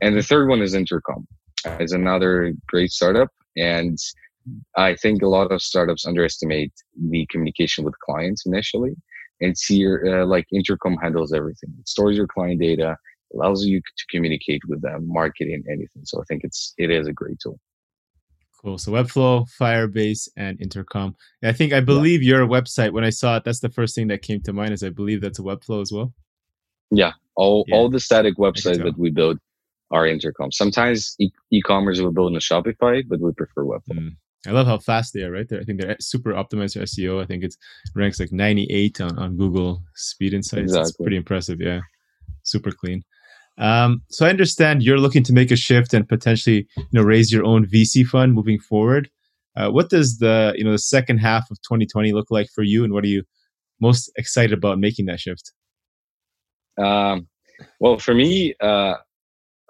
And 0.01 0.15
the 0.15 0.23
third 0.23 0.47
one 0.47 0.61
is 0.61 0.73
Intercom. 0.73 1.27
It's 1.65 1.91
another 1.91 2.53
great 2.67 2.91
startup 2.91 3.29
and 3.57 3.97
I 4.77 4.95
think 4.95 5.21
a 5.21 5.27
lot 5.27 5.51
of 5.51 5.61
startups 5.61 6.05
underestimate 6.07 6.71
the 7.09 7.27
communication 7.29 7.83
with 7.83 7.93
clients 7.99 8.45
initially. 8.45 8.95
And 9.41 9.57
see, 9.57 9.85
uh, 9.85 10.25
like 10.25 10.45
Intercom 10.51 10.97
handles 10.97 11.33
everything. 11.33 11.73
It 11.79 11.87
stores 11.87 12.17
your 12.17 12.27
client 12.27 12.59
data, 12.59 12.97
allows 13.33 13.65
you 13.65 13.79
to 13.79 14.05
communicate 14.09 14.61
with 14.67 14.81
them, 14.81 15.07
marketing, 15.07 15.63
anything. 15.69 16.03
So 16.05 16.19
I 16.19 16.23
think 16.27 16.43
it's 16.43 16.73
it 16.77 16.89
is 16.89 17.07
a 17.07 17.13
great 17.13 17.37
tool. 17.41 17.59
Cool. 18.61 18.77
So 18.77 18.91
Webflow, 18.91 19.47
Firebase, 19.59 20.27
and 20.35 20.59
Intercom. 20.59 21.15
I 21.43 21.53
think 21.53 21.71
I 21.71 21.79
believe 21.79 22.21
yeah. 22.21 22.37
your 22.37 22.47
website. 22.47 22.91
When 22.91 23.05
I 23.05 23.09
saw 23.09 23.37
it, 23.37 23.45
that's 23.45 23.61
the 23.61 23.69
first 23.69 23.95
thing 23.95 24.07
that 24.09 24.21
came 24.21 24.41
to 24.41 24.53
mind. 24.53 24.73
Is 24.73 24.83
I 24.83 24.89
believe 24.89 25.21
that's 25.21 25.39
a 25.39 25.43
Webflow 25.43 25.81
as 25.81 25.93
well. 25.93 26.13
Yeah, 26.91 27.13
all 27.35 27.63
yeah. 27.67 27.75
all 27.75 27.89
the 27.89 28.01
static 28.01 28.35
websites 28.35 28.83
that 28.83 28.97
we 28.97 29.11
build 29.11 29.39
are 29.91 30.05
Intercom. 30.05 30.51
Sometimes 30.51 31.15
e- 31.19 31.61
commerce 31.61 32.01
will 32.01 32.11
build 32.11 32.31
in 32.31 32.35
a 32.35 32.39
Shopify, 32.39 33.01
but 33.07 33.21
we 33.21 33.31
prefer 33.31 33.63
Webflow. 33.63 33.99
Mm. 33.99 34.15
I 34.47 34.51
love 34.51 34.67
how 34.67 34.77
fast 34.77 35.13
they 35.13 35.23
are, 35.23 35.31
right? 35.31 35.47
They're, 35.47 35.59
I 35.59 35.63
think 35.63 35.81
they're 35.81 35.97
super 35.99 36.33
optimized 36.33 36.73
for 36.73 36.81
SEO. 36.81 37.21
I 37.21 37.25
think 37.25 37.43
it 37.43 37.55
ranks 37.95 38.19
like 38.19 38.31
98 38.31 39.01
on, 39.01 39.19
on 39.19 39.37
Google 39.37 39.83
Speed 39.95 40.33
Insights. 40.33 40.63
Exactly. 40.63 40.81
It's 40.81 40.97
pretty 40.97 41.17
impressive. 41.17 41.59
Yeah. 41.59 41.81
Super 42.43 42.71
clean. 42.71 43.03
Um, 43.59 44.01
so 44.09 44.25
I 44.25 44.29
understand 44.29 44.83
you're 44.83 44.97
looking 44.97 45.23
to 45.23 45.33
make 45.33 45.51
a 45.51 45.55
shift 45.55 45.93
and 45.93 46.07
potentially, 46.07 46.67
you 46.77 46.85
know, 46.93 47.03
raise 47.03 47.31
your 47.31 47.45
own 47.45 47.65
VC 47.65 48.05
fund 48.05 48.33
moving 48.33 48.59
forward. 48.59 49.09
Uh, 49.55 49.69
what 49.69 49.89
does 49.89 50.19
the, 50.19 50.53
you 50.55 50.63
know, 50.63 50.71
the 50.71 50.79
second 50.79 51.17
half 51.17 51.51
of 51.51 51.61
2020 51.61 52.13
look 52.13 52.27
like 52.31 52.47
for 52.55 52.63
you 52.63 52.83
and 52.83 52.93
what 52.93 53.03
are 53.03 53.07
you 53.07 53.23
most 53.81 54.11
excited 54.17 54.57
about 54.57 54.79
making 54.79 55.05
that 55.07 55.19
shift? 55.19 55.51
Um, 56.77 57.27
well, 57.79 57.97
for 57.99 58.13
me, 58.13 58.53
uh, 58.61 58.95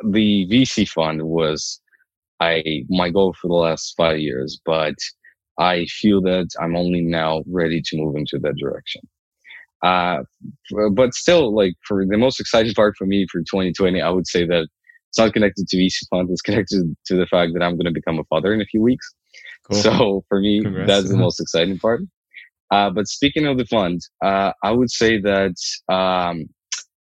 the 0.04 0.48
VC 0.48 0.88
fund 0.88 1.24
was 1.24 1.82
I 2.40 2.86
my 2.90 3.10
goal 3.10 3.34
for 3.34 3.48
the 3.48 3.54
last 3.56 3.96
five 3.98 4.20
years, 4.20 4.62
but 4.66 4.96
I 5.58 5.86
feel 5.86 6.22
that 6.22 6.50
I'm 6.62 6.76
only 6.76 7.02
now 7.02 7.44
ready 7.48 7.82
to 7.82 7.98
move 7.98 8.16
into 8.16 8.40
that 8.40 8.56
direction. 8.58 9.02
Uh, 9.84 10.24
but 10.94 11.14
still, 11.14 11.56
like 11.56 11.74
for 11.88 12.06
the 12.06 12.18
most 12.18 12.40
exciting 12.40 12.74
part 12.74 12.96
for 12.98 13.06
me 13.06 13.26
for 13.32 13.40
2020, 13.40 14.02
I 14.02 14.10
would 14.10 14.28
say 14.28 14.46
that 14.46 14.68
it's 15.10 15.18
not 15.18 15.34
connected 15.34 15.68
to 15.68 15.78
VC 15.78 16.08
fund. 16.10 16.30
It's 16.30 16.42
connected 16.42 16.96
to 17.06 17.16
the 17.16 17.26
fact 17.26 17.54
that 17.54 17.64
I'm 17.64 17.76
going 17.76 17.86
to 17.86 17.92
become 17.92 18.20
a 18.20 18.24
father 18.26 18.54
in 18.54 18.62
a 18.62 18.66
few 18.66 18.82
weeks. 18.82 19.08
Cool. 19.70 19.82
So 19.82 20.24
for 20.30 20.40
me, 20.40 20.62
Congrats. 20.62 20.88
that's 20.88 21.10
the 21.10 21.18
most 21.18 21.40
exciting 21.40 21.80
part. 21.80 22.02
Uh, 22.72 22.90
but 22.90 23.08
speaking 23.08 23.48
of 23.48 23.58
the 23.58 23.66
fund, 23.66 24.02
uh, 24.24 24.52
I 24.64 24.72
would 24.72 24.92
say 24.92 25.20
that 25.22 25.56
um, 25.92 26.48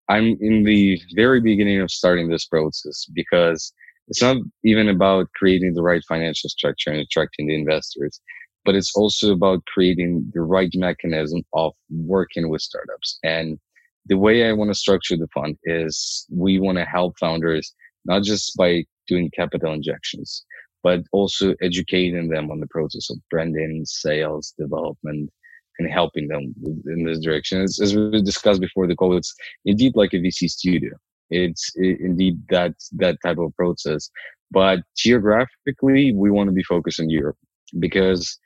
I'm 0.08 0.36
in 0.40 0.62
the 0.62 1.00
very 1.14 1.40
beginning 1.40 1.80
of 1.80 1.90
starting 1.90 2.28
this 2.28 2.46
process 2.46 3.06
because 3.12 3.72
it's 4.08 4.22
not 4.22 4.36
even 4.64 4.88
about 4.88 5.26
creating 5.34 5.74
the 5.74 5.82
right 5.82 6.02
financial 6.08 6.48
structure 6.48 6.90
and 6.90 7.00
attracting 7.00 7.48
the 7.48 7.56
investors, 7.56 8.20
but 8.66 8.74
it's 8.74 8.94
also 8.94 9.32
about 9.32 9.64
creating 9.66 10.30
the 10.34 10.42
right 10.42 10.70
mechanism 10.74 11.42
of 11.54 11.72
working 11.88 12.50
with 12.50 12.60
startups. 12.60 13.18
And 13.22 13.58
the 14.06 14.18
way 14.18 14.48
I 14.48 14.52
want 14.52 14.70
to 14.70 14.74
structure 14.74 15.16
the 15.16 15.28
fund 15.32 15.56
is 15.64 16.26
we 16.30 16.58
want 16.58 16.78
to 16.78 16.84
help 16.84 17.14
founders 17.18 17.72
not 18.04 18.22
just 18.22 18.56
by 18.56 18.84
doing 19.08 19.30
capital 19.34 19.72
injections, 19.72 20.44
but 20.82 21.00
also 21.12 21.54
educating 21.62 22.28
them 22.28 22.50
on 22.50 22.60
the 22.60 22.66
process 22.68 23.08
of 23.10 23.16
branding, 23.30 23.84
sales, 23.86 24.52
development, 24.58 25.30
and 25.78 25.90
helping 25.90 26.28
them 26.28 26.54
in 26.86 27.04
this 27.04 27.20
direction. 27.20 27.62
As, 27.62 27.78
as 27.80 27.94
we 27.96 28.22
discussed 28.22 28.60
before 28.60 28.86
the 28.86 28.96
call, 28.96 29.16
it's 29.16 29.34
indeed 29.64 29.92
like 29.94 30.12
a 30.12 30.18
VC 30.18 30.48
studio. 30.48 30.92
It's 31.30 31.72
indeed 31.76 32.40
that 32.50 32.74
that 32.92 33.16
type 33.24 33.38
of 33.38 33.54
process. 33.56 34.10
But 34.50 34.80
geographically, 34.96 36.12
we 36.12 36.30
want 36.30 36.48
to 36.48 36.54
be 36.54 36.62
focused 36.62 37.00
on 37.00 37.10
Europe 37.10 37.36
because 37.80 38.38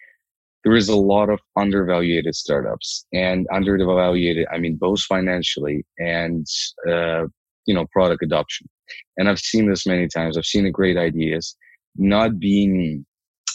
there 0.64 0.77
is 0.77 0.88
a 0.88 0.96
lot 0.96 1.31
of 1.31 1.40
undervalued 1.57 2.33
startups 2.35 3.07
and 3.12 3.46
undervalued. 3.53 4.46
I 4.53 4.59
mean, 4.59 4.77
both 4.77 5.01
financially 5.03 5.85
and 5.99 6.46
uh, 6.88 7.25
you 7.66 7.75
know 7.75 7.87
product 7.92 8.23
adoption. 8.23 8.68
And 9.16 9.29
I've 9.29 9.38
seen 9.38 9.68
this 9.68 9.87
many 9.87 10.09
times. 10.09 10.37
I've 10.37 10.44
seen 10.44 10.64
the 10.64 10.70
great 10.70 10.96
ideas 10.96 11.57
not 11.96 12.38
being 12.38 13.05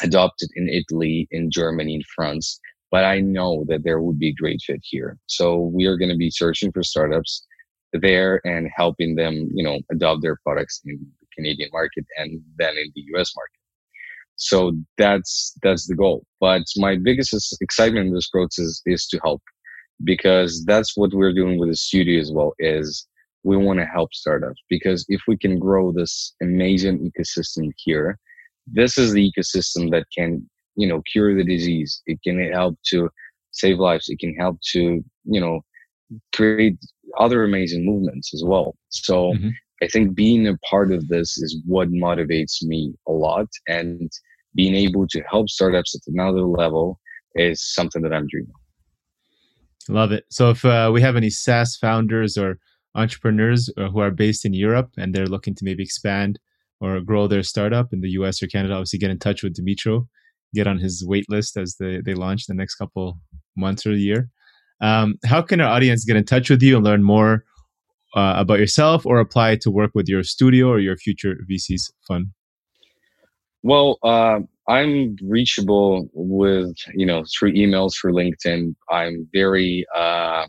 adopted 0.02 0.50
in 0.56 0.70
Italy, 0.70 1.28
in 1.32 1.52
Germany, 1.52 1.96
in 1.96 2.02
France. 2.16 2.60
But 2.92 3.04
I 3.04 3.20
know 3.20 3.66
that 3.68 3.84
there 3.84 4.02
would 4.02 4.20
be 4.20 4.30
a 4.30 4.34
great 4.34 4.62
fit 4.66 4.80
here. 4.84 5.18
So 5.28 5.72
we 5.74 5.86
are 5.86 5.98
going 5.98 6.12
to 6.12 6.18
be 6.18 6.30
searching 6.30 6.72
for 6.72 6.84
startups 6.84 7.46
there 7.94 8.42
and 8.46 8.70
helping 8.76 9.16
them, 9.16 9.50
you 9.54 9.64
know, 9.64 9.80
adopt 9.92 10.22
their 10.22 10.38
products 10.44 10.82
in 10.86 11.00
the 11.20 11.28
Canadian 11.36 11.70
market 11.74 12.06
and 12.18 12.42
then 12.58 12.78
in 12.78 12.92
the 12.96 13.04
US 13.16 13.34
market. 13.36 13.55
So 14.38 14.74
that's, 14.98 15.54
that's 15.64 15.88
the 15.88 15.96
goal. 15.96 16.26
But 16.40 16.64
my 16.78 16.98
biggest 16.98 17.34
excitement 17.62 18.08
in 18.08 18.14
this 18.14 18.30
process 18.30 18.82
is 18.86 19.08
to 19.08 19.20
help 19.24 19.42
because 20.04 20.64
that's 20.66 20.98
what 20.98 21.14
we're 21.14 21.34
doing 21.34 21.58
with 21.58 21.70
the 21.70 21.76
studio 21.76 22.20
as 22.20 22.32
well 22.32 22.54
is 22.60 23.08
we 23.44 23.56
want 23.56 23.80
to 23.80 23.86
help 23.86 24.14
startups 24.14 24.62
because 24.70 25.06
if 25.08 25.22
we 25.28 25.38
can 25.38 25.60
grow 25.60 25.92
this 25.92 26.34
amazing 26.42 27.12
ecosystem 27.12 27.72
here, 27.78 28.18
this 28.68 28.98
is 28.98 29.14
the 29.14 29.32
ecosystem 29.32 29.92
that 29.92 30.06
can, 30.18 30.50
you 30.76 30.88
know, 30.88 31.02
cure 31.12 31.36
the 31.36 31.44
disease. 31.44 32.02
It 32.08 32.20
can 32.24 32.52
help 32.52 32.78
to 32.88 33.10
save 33.52 33.78
lives. 33.78 34.10
It 34.10 34.20
can 34.20 34.36
help 34.36 34.60
to, 34.74 35.04
you 35.26 35.40
know, 35.40 35.62
create 36.34 36.78
other 37.20 37.44
amazing 37.44 37.86
movements 37.86 38.34
as 38.34 38.44
well. 38.44 38.76
So 38.90 39.34
mm-hmm. 39.34 39.50
I 39.82 39.88
think 39.88 40.16
being 40.16 40.48
a 40.48 40.58
part 40.70 40.92
of 40.92 41.08
this 41.08 41.38
is 41.38 41.62
what 41.66 41.90
motivates 41.90 42.64
me 42.64 42.94
a 43.08 43.12
lot. 43.12 43.48
And 43.68 44.12
being 44.56 44.76
able 44.76 45.08
to 45.08 45.22
help 45.30 45.50
startups 45.50 45.96
at 45.96 46.02
another 46.08 46.42
level 46.42 47.00
is 47.36 47.62
something 47.74 48.02
that 48.02 48.14
I'm 48.14 48.28
dreaming. 48.28 48.54
Love 49.90 50.12
it. 50.12 50.26
So 50.30 50.50
if 50.50 50.66
uh, 50.66 50.90
we 50.94 51.02
have 51.02 51.16
any 51.16 51.30
SaaS 51.30 51.76
founders 51.76 52.38
or 52.38 52.58
entrepreneurs 52.96 53.70
uh, 53.78 53.90
who 53.90 54.00
are 54.00 54.12
based 54.12 54.46
in 54.46 54.54
Europe 54.54 54.90
and 54.98 55.14
they're 55.14 55.28
looking 55.28 55.54
to 55.56 55.66
maybe 55.66 55.84
expand 55.84 56.40
or 56.82 57.02
grow 57.02 57.28
their 57.28 57.44
startup 57.44 57.94
in 57.94 58.02
the 58.02 58.10
US 58.12 58.42
or 58.42 58.48
Canada, 58.48 58.74
obviously 58.74 59.00
get 59.00 59.12
in 59.12 59.20
touch 59.20 59.44
with 59.44 59.56
Dimitro, 59.56 60.08
get 60.54 60.68
on 60.68 60.80
his 60.80 61.06
wait 61.06 61.30
list 61.30 61.58
as 61.58 61.76
they, 61.80 62.02
they 62.02 62.14
launch 62.14 62.48
the 62.48 62.54
next 62.54 62.76
couple 62.76 63.20
months 63.56 63.86
or 63.86 63.94
year. 63.94 64.30
Um, 64.82 65.16
how 65.26 65.42
can 65.42 65.62
our 65.62 65.70
audience 65.70 66.04
get 66.04 66.16
in 66.16 66.26
touch 66.26 66.50
with 66.50 66.62
you 66.62 66.78
and 66.78 66.86
learn 66.86 67.04
more 67.04 67.46
uh, 68.16 68.36
about 68.38 68.60
yourself 68.60 69.06
or 69.06 69.20
apply 69.20 69.58
to 69.58 69.72
work 69.72 69.92
with 69.94 70.08
your 70.08 70.24
studio 70.24 70.68
or 70.70 70.80
your 70.80 70.98
future 70.98 71.38
VC's 71.50 71.92
fund? 72.08 72.28
Well, 73.66 73.98
uh, 74.04 74.42
I'm 74.68 75.16
reachable 75.24 76.08
with, 76.14 76.76
you 76.94 77.04
know, 77.04 77.24
through 77.36 77.54
emails, 77.54 77.94
through 78.00 78.14
LinkedIn. 78.14 78.76
I'm 78.92 79.28
very, 79.34 79.84
uh, 79.96 80.46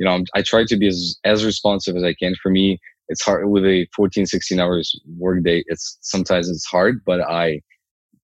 you 0.00 0.04
know, 0.04 0.10
I'm, 0.10 0.24
i 0.34 0.42
try 0.42 0.64
to 0.64 0.76
be 0.76 0.88
as, 0.88 1.20
as 1.22 1.44
responsive 1.44 1.94
as 1.94 2.02
I 2.02 2.14
can. 2.14 2.34
For 2.42 2.50
me, 2.50 2.80
it's 3.06 3.22
hard 3.22 3.48
with 3.48 3.64
a 3.64 3.86
14, 3.94 4.26
16 4.26 4.58
hours 4.58 4.92
workday. 5.16 5.62
It's 5.68 5.98
sometimes 6.00 6.50
it's 6.50 6.66
hard, 6.66 7.00
but 7.06 7.20
I, 7.20 7.60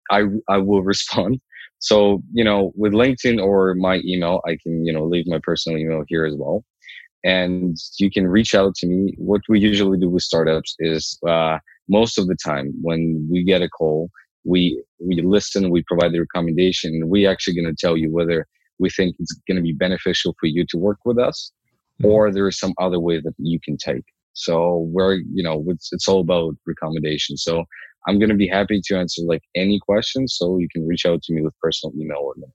I, 0.10 0.24
I 0.48 0.60
will 0.60 0.82
respond. 0.94 1.42
So, 1.80 2.24
you 2.32 2.46
know, 2.46 2.72
with 2.74 2.94
LinkedIn 2.94 3.44
or 3.44 3.76
my 3.76 4.00
email, 4.06 4.40
I 4.48 4.58
can, 4.64 4.86
you 4.86 4.94
know, 4.94 5.04
leave 5.04 5.28
my 5.28 5.42
personal 5.44 5.78
email 5.78 6.06
here 6.08 6.24
as 6.24 6.36
well. 6.38 6.64
And 7.26 7.76
you 8.00 8.10
can 8.10 8.30
reach 8.30 8.56
out 8.56 8.76
to 8.76 8.88
me. 8.88 9.14
What 9.18 9.42
we 9.50 9.60
usually 9.60 10.00
do 10.00 10.10
with 10.10 10.24
startups 10.24 10.74
is, 10.80 11.20
uh, 11.28 11.58
most 11.92 12.18
of 12.18 12.26
the 12.28 12.38
time 12.44 12.74
when 12.82 13.28
we 13.30 13.44
get 13.44 13.62
a 13.62 13.70
call, 13.70 14.10
we, 14.44 14.82
we 15.00 15.22
listen, 15.22 15.70
we 15.70 15.84
provide 15.84 16.14
the 16.14 16.20
recommendation, 16.28 16.92
and 16.96 17.10
we 17.10 17.28
actually 17.28 17.56
going 17.56 17.74
to 17.74 17.76
tell 17.80 17.96
you 17.98 18.12
whether 18.12 18.48
we 18.80 18.90
think 18.90 19.16
it's 19.20 19.34
going 19.48 19.58
to 19.58 19.62
be 19.62 19.74
beneficial 19.74 20.36
for 20.40 20.48
you 20.48 20.66
to 20.70 20.78
work 20.78 20.98
with 21.06 21.20
us 21.20 21.52
mm-hmm. 22.02 22.10
or 22.10 22.32
there 22.32 22.48
is 22.48 22.58
some 22.58 22.74
other 22.80 23.00
way 23.00 23.20
that 23.22 23.36
you 23.38 23.60
can 23.64 23.78
take. 23.78 24.06
So 24.34 24.88
we're, 24.90 25.16
you 25.16 25.44
know, 25.44 25.64
it's, 25.68 25.92
it's 25.92 26.08
all 26.08 26.22
about 26.22 26.56
recommendation. 26.66 27.38
So 27.38 27.66
I'm 28.08 28.18
going 28.18 28.30
to 28.30 28.36
be 28.36 28.48
happy 28.48 28.82
to 28.86 28.98
answer 28.98 29.22
like 29.24 29.44
any 29.56 29.80
questions. 29.80 30.36
So 30.38 30.58
you 30.58 30.68
can 30.74 30.88
reach 30.88 31.06
out 31.06 31.22
to 31.24 31.34
me 31.34 31.42
with 31.42 31.54
personal 31.62 31.94
email 32.00 32.20
or 32.20 32.34
link. 32.38 32.54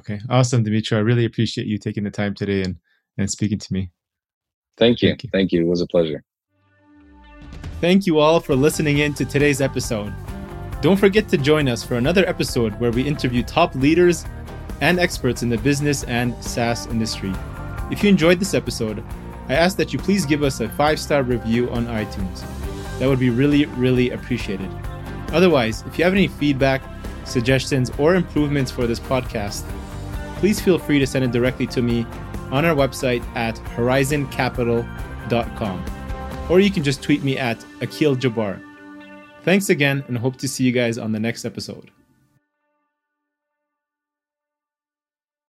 Okay. 0.00 0.20
Awesome, 0.28 0.64
Dimitri. 0.64 0.96
I 0.96 1.00
really 1.00 1.26
appreciate 1.26 1.66
you 1.68 1.78
taking 1.78 2.04
the 2.04 2.10
time 2.10 2.34
today 2.34 2.62
and, 2.62 2.76
and 3.18 3.30
speaking 3.30 3.58
to 3.58 3.72
me. 3.72 3.92
Thank 4.76 5.02
you. 5.02 5.10
Thank 5.10 5.24
you. 5.24 5.30
Thank 5.32 5.52
you. 5.52 5.60
It 5.60 5.68
was 5.68 5.80
a 5.80 5.86
pleasure. 5.86 6.24
Thank 7.80 8.06
you 8.06 8.18
all 8.18 8.40
for 8.40 8.54
listening 8.54 8.98
in 8.98 9.14
to 9.14 9.24
today's 9.24 9.60
episode. 9.60 10.12
Don't 10.80 10.96
forget 10.96 11.28
to 11.28 11.38
join 11.38 11.68
us 11.68 11.82
for 11.82 11.96
another 11.96 12.26
episode 12.28 12.78
where 12.80 12.90
we 12.90 13.02
interview 13.02 13.42
top 13.42 13.74
leaders 13.74 14.24
and 14.80 14.98
experts 14.98 15.42
in 15.42 15.48
the 15.48 15.58
business 15.58 16.04
and 16.04 16.34
SaaS 16.42 16.86
industry. 16.86 17.32
If 17.90 18.02
you 18.02 18.08
enjoyed 18.08 18.40
this 18.40 18.54
episode, 18.54 19.04
I 19.48 19.54
ask 19.54 19.76
that 19.76 19.92
you 19.92 19.98
please 19.98 20.26
give 20.26 20.42
us 20.42 20.60
a 20.60 20.68
five 20.70 20.98
star 20.98 21.22
review 21.22 21.70
on 21.70 21.86
iTunes. 21.86 22.44
That 22.98 23.08
would 23.08 23.18
be 23.18 23.30
really, 23.30 23.66
really 23.66 24.10
appreciated. 24.10 24.68
Otherwise, 25.32 25.82
if 25.86 25.98
you 25.98 26.04
have 26.04 26.12
any 26.12 26.28
feedback, 26.28 26.82
suggestions, 27.24 27.90
or 27.98 28.14
improvements 28.14 28.70
for 28.70 28.86
this 28.86 29.00
podcast, 29.00 29.64
please 30.36 30.60
feel 30.60 30.78
free 30.78 30.98
to 30.98 31.06
send 31.06 31.24
it 31.24 31.32
directly 31.32 31.66
to 31.68 31.80
me 31.82 32.06
on 32.50 32.64
our 32.64 32.74
website 32.74 33.22
at 33.36 33.56
horizoncapital.com. 33.76 35.95
Or 36.48 36.60
you 36.60 36.70
can 36.70 36.84
just 36.84 37.02
tweet 37.02 37.24
me 37.24 37.36
at 37.36 37.64
Akil 37.80 38.16
Jabbar. 38.16 38.62
Thanks 39.42 39.68
again 39.68 40.04
and 40.06 40.16
hope 40.16 40.36
to 40.36 40.48
see 40.48 40.64
you 40.64 40.72
guys 40.72 40.96
on 40.96 41.12
the 41.12 41.20
next 41.20 41.44
episode. 41.44 41.90